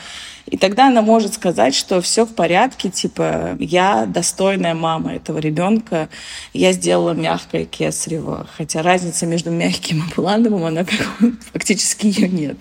[0.53, 6.09] и тогда она может сказать, что все в порядке, типа, я достойная мама этого ребенка,
[6.53, 8.45] я сделала мягкое кесарево.
[8.55, 11.07] Хотя разница между мягким и плановым, она как
[11.53, 12.57] фактически ее нет.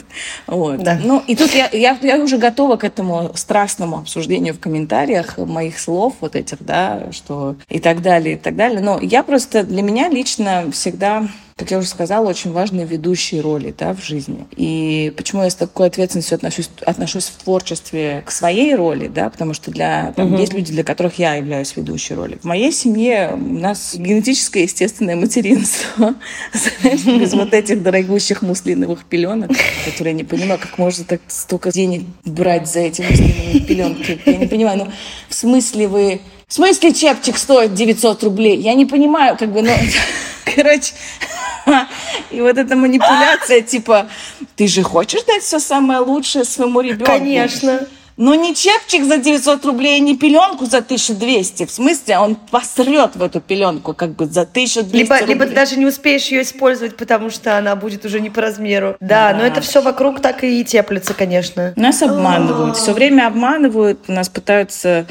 [0.46, 0.82] Вот.
[0.82, 0.98] Да.
[1.04, 5.78] Ну, и тут я, я, я уже готова к этому страстному обсуждению в комментариях моих
[5.78, 8.80] слов вот этих, да, что и так далее, и так далее.
[8.80, 13.74] Но я просто, для меня лично всегда как я уже сказала, очень важные ведущие роли
[13.76, 14.46] да, в жизни.
[14.56, 19.54] И почему я с такой ответственностью отношусь, отношусь в творчестве к своей роли, да, потому
[19.54, 20.40] что для, там, угу.
[20.40, 22.38] есть люди, для которых я являюсь ведущей ролью.
[22.40, 26.14] В моей семье у нас генетическое естественное материнство.
[27.04, 29.50] Без вот этих дорогущих муслиновых пеленок,
[29.84, 34.20] которые я не понимаю, как можно так столько денег брать за эти муслиновые пеленки.
[34.24, 34.92] Я не понимаю, ну,
[35.28, 36.20] в смысле вы...
[36.52, 38.58] В смысле чепчик стоит 900 рублей?
[38.58, 39.72] Я не понимаю, как бы, ну...
[40.54, 40.92] Короче,
[42.30, 44.06] и вот эта манипуляция, типа,
[44.54, 47.06] ты же хочешь дать все самое лучшее своему ребенку?
[47.06, 47.86] Конечно.
[48.16, 51.66] Но не чепчик за 900 рублей, не пеленку за 1200.
[51.66, 55.34] В смысле, он посрет в эту пеленку как бы за 1200 либо, рублей.
[55.34, 58.96] Либо ты даже не успеешь ее использовать, потому что она будет уже не по размеру.
[59.00, 59.38] Да, да.
[59.38, 61.72] но это все вокруг так и теплится, конечно.
[61.76, 62.76] Нас обманывают.
[62.76, 64.08] Все время обманывают.
[64.08, 65.06] Нас пытаются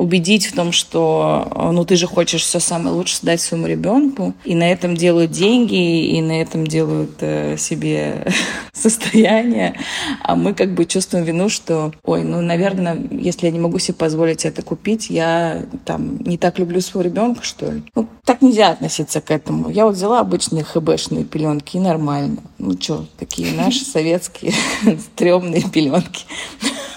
[0.00, 4.54] убедить в том, что ну ты же хочешь все самое лучшее дать своему ребенку, и
[4.54, 8.26] на этом делают деньги, и на этом делают э, себе
[8.72, 9.74] состояние,
[10.22, 13.94] а мы как бы чувствуем вину, что, ой, ну, наверное, если я не могу себе
[13.94, 17.82] позволить это купить, я там не так люблю своего ребенка, что ли.
[17.94, 19.70] Ну, так нельзя относиться к этому.
[19.70, 22.38] Я вот взяла обычные хбшные пеленки, и нормально.
[22.58, 24.52] Ну, что, такие наши советские
[25.14, 26.24] стрёмные пеленки.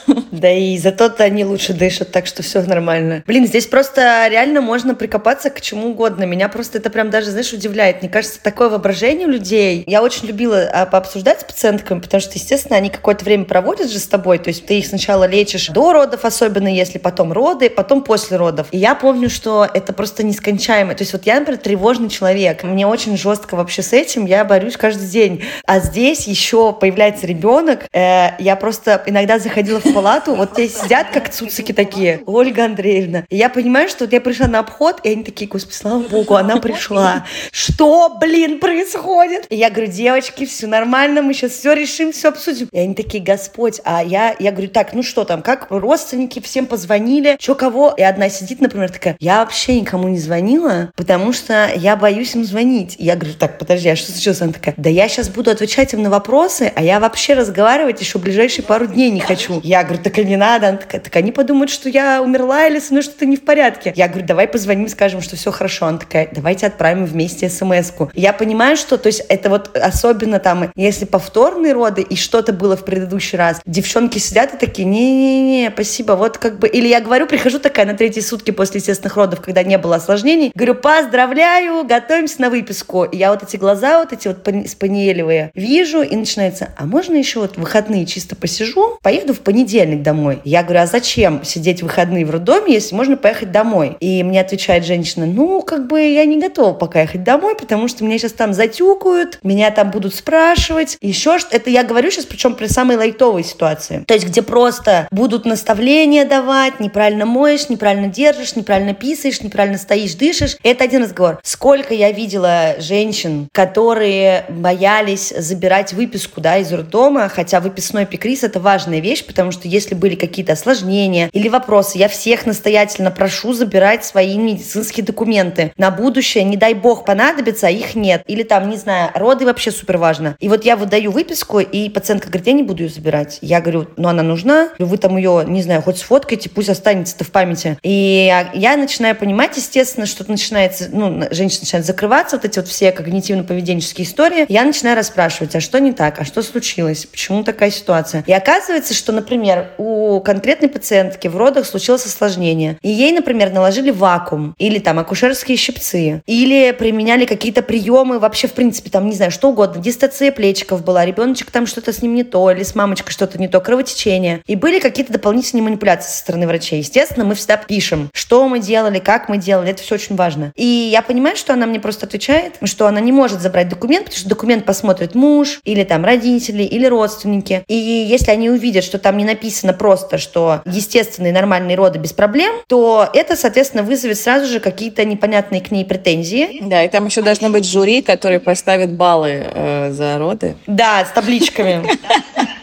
[0.32, 3.24] Да и зато-то они лучше дышат, так что все нормально.
[3.28, 6.24] Блин, здесь просто реально можно прикопаться к чему угодно.
[6.24, 8.02] Меня просто это прям даже, знаешь, удивляет.
[8.02, 9.84] Мне кажется, такое воображение у людей.
[9.86, 14.00] Я очень любила а, пообсуждать с пациентками, потому что, естественно, они какое-то время проводят же
[14.00, 14.40] с тобой.
[14.40, 18.68] То есть ты их сначала лечишь до родов, особенно если потом роды, потом после родов.
[18.72, 20.96] И я помню, что это просто нескончаемо.
[20.96, 22.64] То есть вот я, например, тревожный человек.
[22.64, 24.26] Мне очень жестко вообще с этим.
[24.26, 25.44] Я борюсь каждый день.
[25.66, 27.82] А здесь еще появляется ребенок.
[27.94, 33.26] Э, я просто иногда заходила в палату, вот здесь сидят как цуцики такие, Ольга Андреевна.
[33.30, 36.36] И я понимаю, что вот я пришла на обход, и они такие, господи, слава богу,
[36.36, 37.26] она пришла.
[37.52, 39.46] Что, блин, происходит?
[39.50, 42.68] И я говорю, девочки, все нормально, мы сейчас все решим, все обсудим.
[42.72, 46.66] И они такие, Господь, а я, я говорю, так, ну что там, как родственники всем
[46.66, 47.94] позвонили, что кого?
[47.96, 52.44] И одна сидит, например, такая, я вообще никому не звонила, потому что я боюсь им
[52.44, 52.96] звонить.
[52.98, 54.42] И я говорю, так, подожди, а что случилось?
[54.42, 58.20] Она такая, да я сейчас буду отвечать им на вопросы, а я вообще разговаривать еще
[58.20, 59.60] ближайшие пару дней не хочу.
[59.64, 60.70] Я говорю, так и не надо.
[60.70, 63.94] Она такая, так они подумают, что я умерла или со мной что-то не в порядке.
[63.96, 65.86] Я говорю, давай позвоним, скажем, что все хорошо.
[65.88, 68.12] Она такая, давайте отправим вместе смс-ку.
[68.14, 72.76] Я понимаю, что, то есть это вот особенно там, если повторные роды и что-то было
[72.78, 77.28] в предыдущий раз, девчонки сидят и такие, не-не-не, спасибо, вот как бы, или я говорю,
[77.28, 82.42] прихожу такая на третьи сутки после естественных родов, когда не было осложнений, говорю, поздравляю, готовимся
[82.42, 83.04] на выписку.
[83.04, 87.40] И я вот эти глаза вот эти вот спаниелевые вижу, и начинается, а можно еще
[87.40, 90.40] вот выходные чисто посижу, поеду в понедельник домой домой.
[90.44, 93.98] Я говорю, а зачем сидеть в выходные в роддоме, если можно поехать домой?
[94.00, 98.04] И мне отвечает женщина, ну, как бы я не готова пока ехать домой, потому что
[98.04, 102.56] меня сейчас там затюкают, меня там будут спрашивать, еще что Это я говорю сейчас, причем
[102.56, 104.04] при самой лайтовой ситуации.
[104.08, 110.16] То есть, где просто будут наставления давать, неправильно моешь, неправильно держишь, неправильно писаешь, неправильно стоишь,
[110.16, 110.58] дышишь.
[110.64, 111.40] Это один разговор.
[111.44, 118.60] Сколько я видела женщин, которые боялись забирать выписку да, из роддома, хотя выписной пикрис это
[118.60, 124.06] важная вещь, потому что если были какие-то осложнения или вопросы, я всех настоятельно прошу забирать
[124.06, 125.74] свои медицинские документы.
[125.78, 128.24] На будущее, не дай бог, понадобится, а их нет.
[128.28, 130.36] Или там, не знаю, роды вообще супер важно.
[130.40, 133.40] И вот я выдаю выписку, и пациентка говорит, я не буду ее забирать.
[133.42, 137.32] Я говорю, ну она нужна, вы там ее, не знаю, хоть сфоткайте, пусть останется-то в
[137.32, 137.78] памяти.
[137.84, 142.92] И я начинаю понимать, естественно, что начинается, ну, женщина начинает закрываться, вот эти вот все
[142.92, 144.46] когнитивно-поведенческие истории.
[144.50, 148.24] Я начинаю расспрашивать, а что не так, а что случилось, почему такая ситуация.
[148.28, 153.52] И оказывается, что, например, например, у конкретной пациентки в родах случилось осложнение, и ей, например,
[153.52, 159.16] наложили вакуум, или там акушерские щипцы, или применяли какие-то приемы, вообще, в принципе, там, не
[159.16, 162.76] знаю, что угодно, дистоция плечиков была, ребеночек там что-то с ним не то, или с
[162.76, 164.42] мамочкой что-то не то, кровотечение.
[164.48, 166.80] И были какие-то дополнительные манипуляции со стороны врачей.
[166.80, 170.52] Естественно, мы всегда пишем, что мы делали, как мы делали, это все очень важно.
[170.56, 174.20] И я понимаю, что она мне просто отвечает, что она не может забрать документ, потому
[174.20, 177.64] что документ посмотрит муж, или там родители, или родственники.
[177.68, 179.43] И если они увидят, что там не написано
[179.74, 185.62] просто, что естественные нормальные роды без проблем, то это, соответственно, вызовет сразу же какие-то непонятные
[185.62, 186.60] к ней претензии.
[186.62, 190.56] Да, и там еще должно быть жюри, который поставит баллы э, за роды.
[190.68, 191.84] Да, с табличками.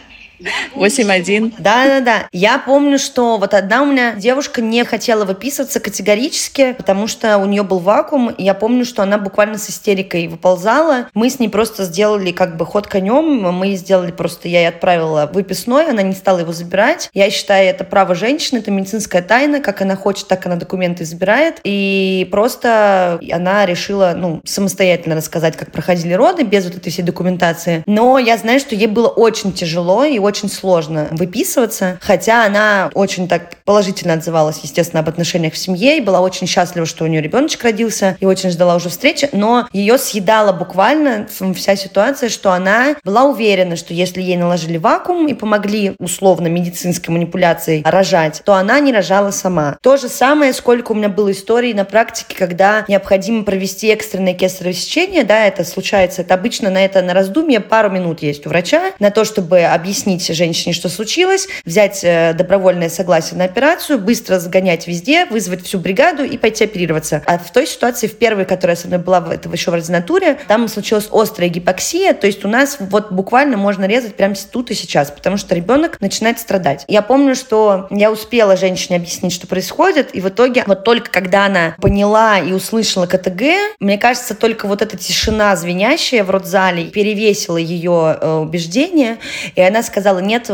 [0.75, 1.53] 8-1.
[1.57, 2.27] Да-да-да.
[2.31, 7.45] Я помню, что вот одна у меня девушка не хотела выписываться категорически, потому что у
[7.45, 8.33] нее был вакуум.
[8.37, 11.07] Я помню, что она буквально с истерикой выползала.
[11.13, 13.41] Мы с ней просто сделали как бы ход конем.
[13.53, 17.09] Мы сделали просто, я ей отправила выписной, она не стала его забирать.
[17.13, 19.59] Я считаю, это право женщины, это медицинская тайна.
[19.59, 21.59] Как она хочет, так она документы забирает.
[21.63, 27.83] И просто она решила, ну, самостоятельно рассказать, как проходили роды, без вот этой всей документации.
[27.85, 32.89] Но я знаю, что ей было очень тяжело и очень очень сложно выписываться, хотя она
[32.93, 37.07] очень так положительно отзывалась, естественно, об отношениях в семье и была очень счастлива, что у
[37.07, 42.53] нее ребеночек родился и очень ждала уже встречи, но ее съедала буквально вся ситуация, что
[42.53, 48.53] она была уверена, что если ей наложили вакуум и помогли условно медицинской манипуляцией рожать, то
[48.53, 49.77] она не рожала сама.
[49.81, 54.73] То же самое, сколько у меня было историй на практике, когда необходимо провести экстренное кесарево
[54.73, 58.93] сечение, да, это случается, это обычно на это на раздумье пару минут есть у врача,
[58.99, 64.39] на то, чтобы объяснить объяснить женщине, что случилось, взять э, добровольное согласие на операцию, быстро
[64.39, 67.23] сгонять везде, вызвать всю бригаду и пойти оперироваться.
[67.25, 70.67] А в той ситуации, в первой, которая со мной была это еще в ординатуре, там
[70.67, 75.11] случилась острая гипоксия, то есть у нас вот буквально можно резать прямо тут и сейчас,
[75.11, 76.85] потому что ребенок начинает страдать.
[76.87, 81.45] Я помню, что я успела женщине объяснить, что происходит, и в итоге вот только когда
[81.45, 83.41] она поняла и услышала КТГ,
[83.79, 89.17] мне кажется, только вот эта тишина звенящая в родзале перевесила ее э, убеждение,
[89.55, 90.49] и она сказала, сказала, нет,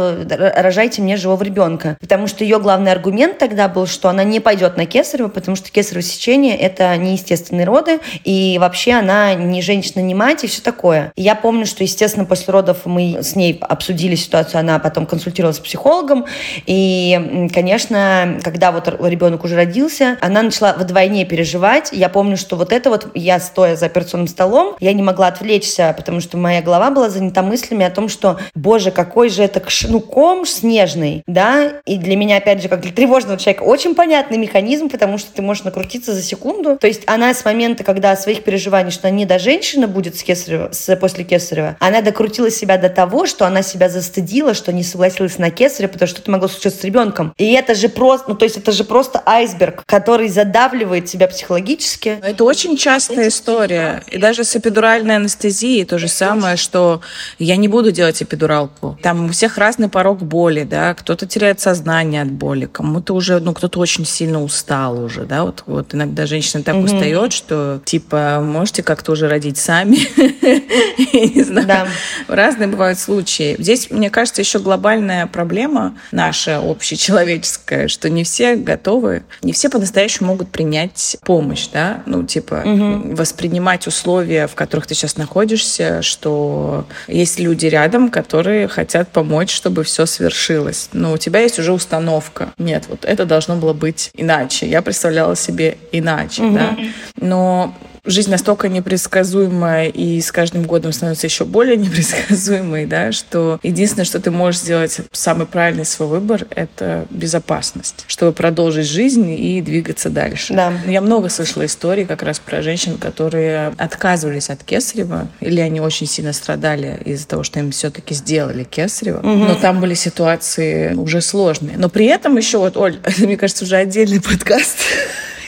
[0.55, 1.97] рожайте мне живого ребенка.
[1.99, 5.71] Потому что ее главный аргумент тогда был, что она не пойдет на кесарево, потому что
[5.71, 11.11] кесарево сечение– это неестественные роды, и вообще она не женщина, не мать, и все такое.
[11.15, 15.57] И я помню, что, естественно, после родов мы с ней обсудили ситуацию, она потом консультировалась
[15.57, 16.25] с психологом,
[16.65, 21.89] и, конечно, когда вот ребенок уже родился, она начала вдвойне переживать.
[21.91, 25.93] Я помню, что вот это вот, я стоя за операционным столом, я не могла отвлечься,
[25.97, 29.99] потому что моя голова была занята мыслями о том, что, боже, какой же это ну,
[29.99, 34.89] ком снежный, да, и для меня, опять же, как для тревожного человека, очень понятный механизм,
[34.89, 36.77] потому что ты можешь накрутиться за секунду.
[36.77, 40.69] То есть она с момента, когда своих переживаний, что не до женщины будет с кесарева,
[40.71, 45.37] с, после кесарева, она докрутила себя до того, что она себя застыдила, что не согласилась
[45.37, 47.33] на кесарево, потому что это могло случиться с ребенком.
[47.37, 52.19] И это же просто, ну, то есть это же просто айсберг, который задавливает тебя психологически.
[52.21, 54.03] Это очень частая история.
[54.11, 57.01] И даже с эпидуральной анестезией то же самое, что
[57.39, 58.97] я не буду делать эпидуралку.
[59.01, 63.53] Там у всех разный порог боли, да, кто-то теряет сознание от боли, кому-то уже, ну,
[63.53, 66.83] кто-то очень сильно устал уже, да, вот, вот иногда женщина так mm-hmm.
[66.83, 69.97] устает, что, типа, можете как-то уже родить сами,
[71.35, 71.87] не знаю,
[72.27, 73.55] разные бывают случаи.
[73.59, 80.27] Здесь, мне кажется, еще глобальная проблема наша общечеловеческая, что не все готовы, не все по-настоящему
[80.27, 87.39] могут принять помощь, да, ну, типа, воспринимать условия, в которых ты сейчас находишься, что есть
[87.39, 90.89] люди рядом, которые хотят помочь, чтобы все свершилось.
[90.93, 92.53] Но у тебя есть уже установка.
[92.59, 94.69] Нет, вот это должно было быть иначе.
[94.69, 96.53] Я представляла себе иначе, угу.
[96.53, 96.77] да.
[97.19, 97.75] Но
[98.07, 104.19] жизнь настолько непредсказуемая и с каждым годом становится еще более непредсказуемой, да, что единственное, что
[104.19, 110.53] ты можешь сделать, самый правильный свой выбор, это безопасность, чтобы продолжить жизнь и двигаться дальше.
[110.53, 110.73] Да.
[110.87, 116.07] Я много слышала историй как раз про женщин, которые отказывались от кесарева, или они очень
[116.07, 119.27] сильно страдали из-за того, что им все-таки сделали кесарево, угу.
[119.27, 121.77] но там были ситуации уже сложные.
[121.77, 124.77] Но при этом еще, вот, Оль, мне кажется, уже отдельный подкаст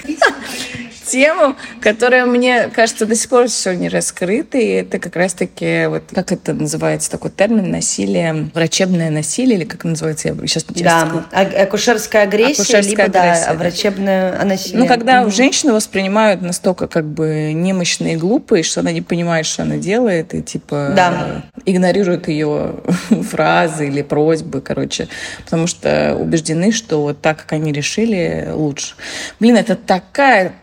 [1.10, 6.04] тему, которая, мне кажется, до сих пор все не раскрыта, и это как раз-таки, вот
[6.14, 11.26] как это называется, такой термин насилие, врачебное насилие, или как называется, я сейчас не Да,
[11.32, 14.80] а, акушерская агрессия, акушерская либо, агрессия, да, врачебное насилие.
[14.80, 15.32] Ну, когда угу.
[15.32, 20.34] женщину воспринимают настолько как бы немощные и глупые, что она не понимает, что она делает,
[20.34, 21.44] и типа да.
[21.66, 22.76] игнорирует ее
[23.30, 25.08] фразы или просьбы, короче,
[25.46, 28.96] потому что убеждены, что вот так, как они решили, лучше.
[29.40, 30.54] Блин, это такая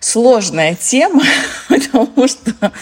[0.00, 1.22] сложная тема,
[1.68, 2.72] потому что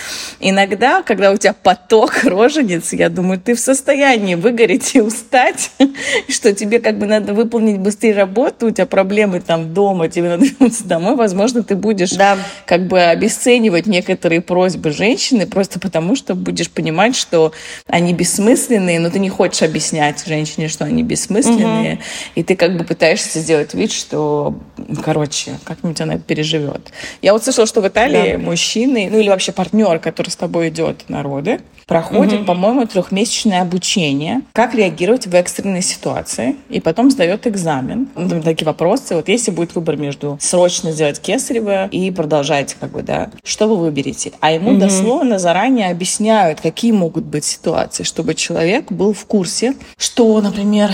[0.41, 5.71] иногда, когда у тебя поток рожениц, я думаю, ты в состоянии выгореть и устать,
[6.29, 10.45] что тебе как бы надо выполнить быстрее работу, у тебя проблемы там дома, тебе надо
[10.45, 12.39] вернуться домой, возможно, ты будешь да.
[12.67, 17.53] как бы обесценивать некоторые просьбы женщины просто потому, что будешь понимать, что
[17.87, 22.03] они бессмысленные, но ты не хочешь объяснять женщине, что они бессмысленные, угу.
[22.35, 24.55] и ты как бы пытаешься сделать вид, что,
[25.03, 26.93] короче, как-нибудь она переживет.
[27.23, 28.39] Я вот слышала, что в Италии да.
[28.39, 32.47] мужчины, ну или вообще партнер, который с тобой идет на роды, проходит, угу.
[32.47, 38.09] по-моему, трехмесячное обучение, как реагировать в экстренной ситуации, и потом сдает экзамен.
[38.17, 39.15] Ну, такие вопросы.
[39.15, 43.77] Вот если будет выбор между срочно сделать кесарево и продолжать, как бы, да, что вы
[43.77, 44.33] выберете?
[44.41, 44.81] А ему угу.
[44.81, 50.91] дословно заранее объясняют, какие могут быть ситуации, чтобы человек был в курсе, что, например,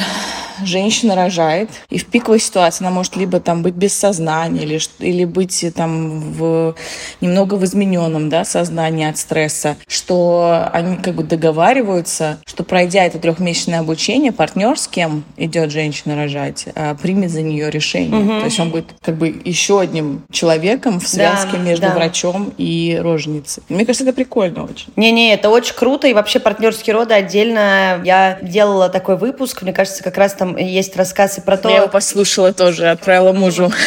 [0.63, 5.25] женщина рожает, и в пиковой ситуации она может либо там быть без сознания, или, или
[5.25, 6.75] быть там в
[7.21, 13.19] немного в измененном да, сознании от стресса, что они как бы договариваются, что пройдя это
[13.19, 18.21] трехмесячное обучение, партнер, с кем идет женщина рожать, а, примет за нее решение.
[18.21, 18.41] Угу.
[18.41, 21.95] То есть он будет как бы еще одним человеком в связке да, между да.
[21.95, 23.63] врачом и роженицей.
[23.69, 24.93] Мне кажется, это прикольно очень.
[24.97, 28.01] Не-не, это очень круто, и вообще партнерские роды отдельно.
[28.05, 31.69] Я делала такой выпуск, мне кажется, как раз там есть рассказы про то...
[31.69, 33.71] Я его послушала тоже, отправила мужу.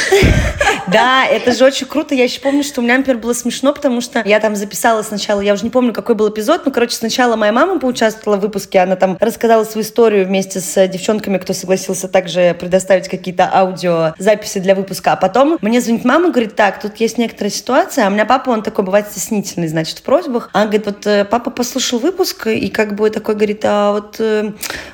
[0.88, 2.05] Да, это же очень круто.
[2.12, 5.42] Я еще помню, что у меня, например, было смешно, потому что я там записала сначала,
[5.42, 8.80] я уже не помню, какой был эпизод, но, короче, сначала моя мама поучаствовала в выпуске,
[8.80, 14.76] она там рассказала свою историю вместе с девчонками, кто согласился также предоставить какие-то аудиозаписи для
[14.76, 15.14] выпуска.
[15.14, 18.50] А потом мне звонит мама, говорит, так, тут есть некоторая ситуация, а у меня папа,
[18.50, 20.50] он такой бывает стеснительный, значит, в просьбах.
[20.54, 24.52] Она говорит, вот э, папа послушал выпуск и как бы такой говорит, а вот э,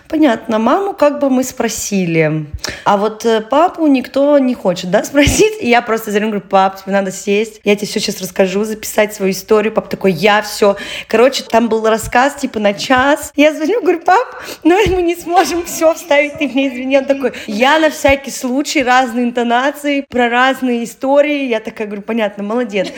[0.08, 2.48] понятно, маму как бы мы спросили,
[2.86, 5.54] а вот э, папу никто не хочет, да, спросить?
[5.62, 9.16] И я просто за говорю, пап, тебе надо сесть, я тебе все сейчас расскажу, записать
[9.16, 9.74] свою историю.
[9.74, 10.76] Пап такой, я все.
[11.08, 13.32] Короче, там был рассказ типа на час.
[13.36, 17.00] Я звоню, говорю, пап, ну, мы не сможем все вставить, ты мне извини.
[17.00, 21.46] Он такой, я на всякий случай разные интонации, про разные истории.
[21.46, 22.90] Я такая говорю, понятно, молодец.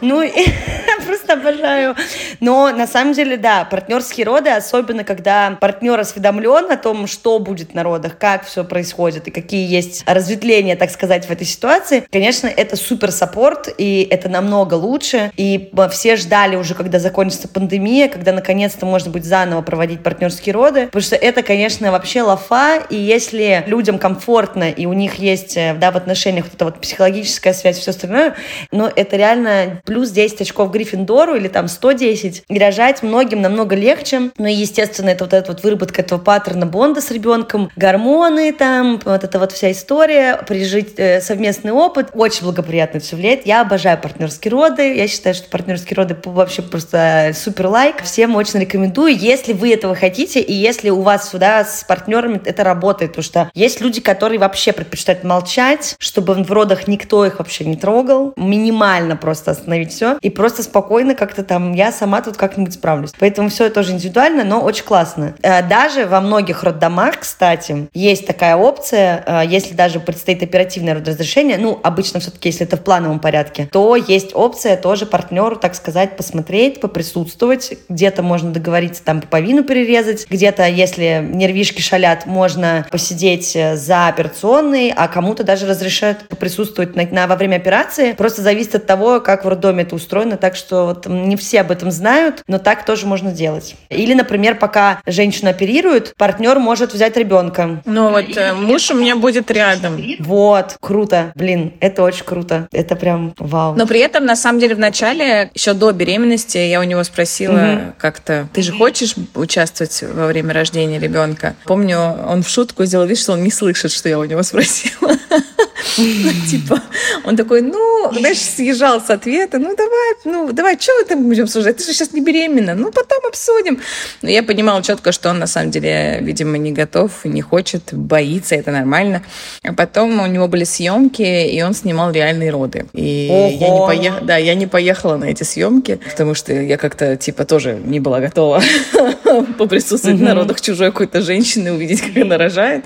[0.00, 0.22] Ну,
[1.04, 1.94] просто обожаю.
[2.40, 7.74] Но на самом деле, да, партнерские роды, особенно когда партнер осведомлен о том, что будет
[7.74, 12.46] на родах, как все происходит и какие есть разветвления, так сказать, в этой ситуации, конечно,
[12.46, 15.32] это супер саппорт, и это намного лучше.
[15.36, 20.86] И все ждали уже, когда закончится пандемия, когда наконец-то можно будет заново проводить партнерские роды,
[20.86, 25.74] потому что это, конечно, вообще лафа, и если людям комфортно, и у них есть, э,
[25.74, 28.34] да, в отношениях вот эта вот психологическая связь, все остальное,
[28.70, 32.44] но это реально плюс 10 очков Гриффиндору или там 110.
[32.48, 34.30] И рожать многим намного легче.
[34.38, 39.00] Ну и, естественно, это вот эта вот выработка этого паттерна бонда с ребенком, гормоны там,
[39.04, 42.10] вот эта вот вся история, пережить э, совместный опыт.
[42.14, 43.46] Очень благоприятно все влияет.
[43.46, 44.94] Я обожаю партнерские роды.
[44.96, 48.02] Я считаю, что партнерские роды вообще просто супер лайк.
[48.02, 52.64] Всем очень рекомендую, если вы этого хотите, и если у вас сюда с партнерами это
[52.64, 57.64] работает, потому что есть люди, которые вообще предпочитают молчать, чтобы в родах никто их вообще
[57.64, 62.74] не трогал, минимально просто остановить все и просто спокойно как-то там я сама тут как-нибудь
[62.74, 63.10] справлюсь.
[63.18, 65.34] Поэтому все тоже индивидуально, но очень классно.
[65.42, 71.58] Э, даже во многих роддомах, кстати, есть такая опция, э, если даже предстоит оперативное родоразрешение,
[71.58, 76.16] ну, обычно все-таки, если это в плановом порядке, то есть опция тоже партнеру, так сказать,
[76.16, 77.74] посмотреть, поприсутствовать.
[77.88, 84.92] Где-то можно договориться там пуповину перерезать, где-то, если нервишки шалят, можно посидеть э, за операционной,
[84.96, 88.12] а кому-то даже разрешают поприсутствовать на, на, во время операции.
[88.12, 91.70] Просто зависит от того, как в роддоме это устроено, так что вот не все об
[91.70, 93.74] этом знают, но так тоже можно делать.
[93.90, 97.82] Или, например, пока женщину оперируют, партнер может взять ребенка.
[97.84, 100.00] Ну вот э, муж у меня будет рядом.
[100.20, 101.32] Вот, круто.
[101.34, 102.68] Блин, это очень круто.
[102.72, 103.74] Это прям вау.
[103.74, 107.52] Но при этом, на самом деле, в начале, еще до беременности, я у него спросила
[107.52, 107.92] угу.
[107.98, 111.54] как-то, ты же хочешь участвовать во время рождения ребенка?
[111.64, 115.12] Помню, он в шутку сделал вид, что он не слышит, что я у него спросила.
[115.98, 116.82] Ну, типа,
[117.24, 121.44] он такой, ну, знаешь, съезжал с ответа, ну, давай, ну, давай, что мы там будем
[121.44, 121.76] обсуждать?
[121.76, 123.80] Ты же сейчас не беременна, ну, потом обсудим.
[124.22, 128.54] Но я понимала четко, что он, на самом деле, видимо, не готов, не хочет, боится,
[128.54, 129.22] это нормально.
[129.62, 132.86] А потом у него были съемки, и он снимал реальные роды.
[132.92, 134.24] И я не, поех...
[134.24, 138.20] да, я не поехала на эти съемки, потому что я как-то, типа, тоже не была
[138.20, 138.62] готова
[139.58, 142.84] поприсутствовать на родах чужой какой-то женщины, увидеть, как она рожает.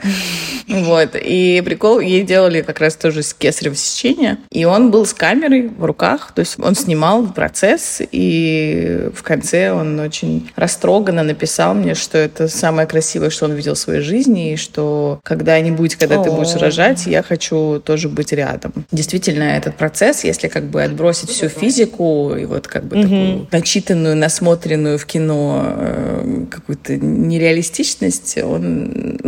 [0.69, 1.11] Вот.
[1.15, 4.39] И прикол, ей делали как раз тоже с кесарево сечения.
[4.51, 6.33] И он был с камерой в руках.
[6.35, 8.01] То есть он снимал процесс.
[8.13, 13.75] И в конце он очень растроганно написал мне, что это самое красивое, что он видел
[13.75, 14.53] в своей жизни.
[14.53, 18.73] И что когда-нибудь, когда ты будешь рожать, я хочу тоже быть рядом.
[18.93, 23.03] Действительно, этот процесс, если как бы отбросить всю физику и вот как бы угу.
[23.03, 29.19] такую начитанную, насмотренную в кино э, какую-то нереалистичность, он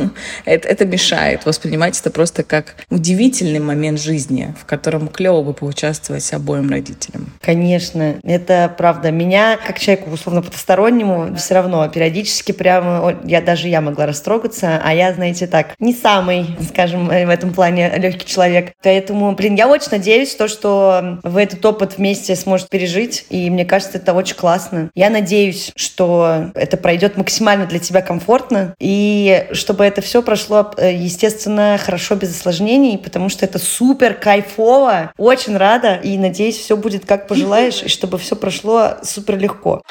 [0.44, 2.76] это, это мешает воспринимать это просто как
[3.20, 7.30] удивительный момент жизни, в котором клево бы поучаствовать обоим родителям.
[7.42, 9.10] Конечно, это правда.
[9.10, 14.94] Меня, как человеку условно потустороннему, все равно периодически прямо, я даже я могла растрогаться, а
[14.94, 18.72] я, знаете, так, не самый, скажем, в этом плане легкий человек.
[18.82, 23.66] Поэтому, блин, я очень надеюсь, то, что вы этот опыт вместе сможете пережить, и мне
[23.66, 24.90] кажется, это очень классно.
[24.94, 30.94] Я надеюсь, что это пройдет максимально для тебя комфортно, и чтобы это все прошло, э,
[30.94, 35.12] естественно, хорошо, без осложнений, потому что это супер кайфово.
[35.18, 39.82] Очень рада, и надеюсь, все будет как пожелаешь, и чтобы все прошло супер легко.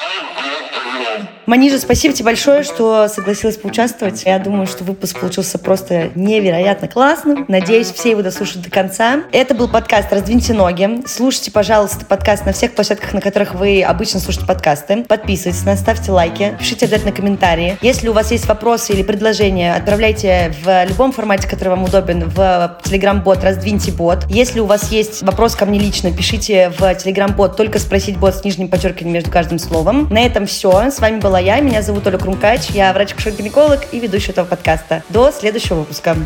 [1.50, 4.22] Манижа, спасибо тебе большое, что согласилась поучаствовать.
[4.24, 7.44] Я думаю, что выпуск получился просто невероятно классным.
[7.48, 9.24] Надеюсь, все его дослушают до конца.
[9.32, 11.02] Это был подкаст «Раздвиньте ноги».
[11.08, 15.02] Слушайте, пожалуйста, подкаст на всех площадках, на которых вы обычно слушаете подкасты.
[15.02, 17.76] Подписывайтесь, ставьте лайки, пишите обязательно комментарии.
[17.82, 22.78] Если у вас есть вопросы или предложения, отправляйте в любом формате, который вам удобен, в
[22.84, 24.24] Telegram-бот «Раздвиньте бот».
[24.28, 28.44] Если у вас есть вопрос ко мне лично, пишите в Telegram-бот «Только спросить бот» с
[28.44, 30.06] нижним подчеркиванием между каждым словом.
[30.12, 30.92] На этом все.
[30.92, 31.60] С вами была я.
[31.60, 32.70] Меня зовут Оля Крумкач.
[32.70, 35.02] Я врач-гинеколог и ведущая этого подкаста.
[35.08, 36.16] До следующего выпуска.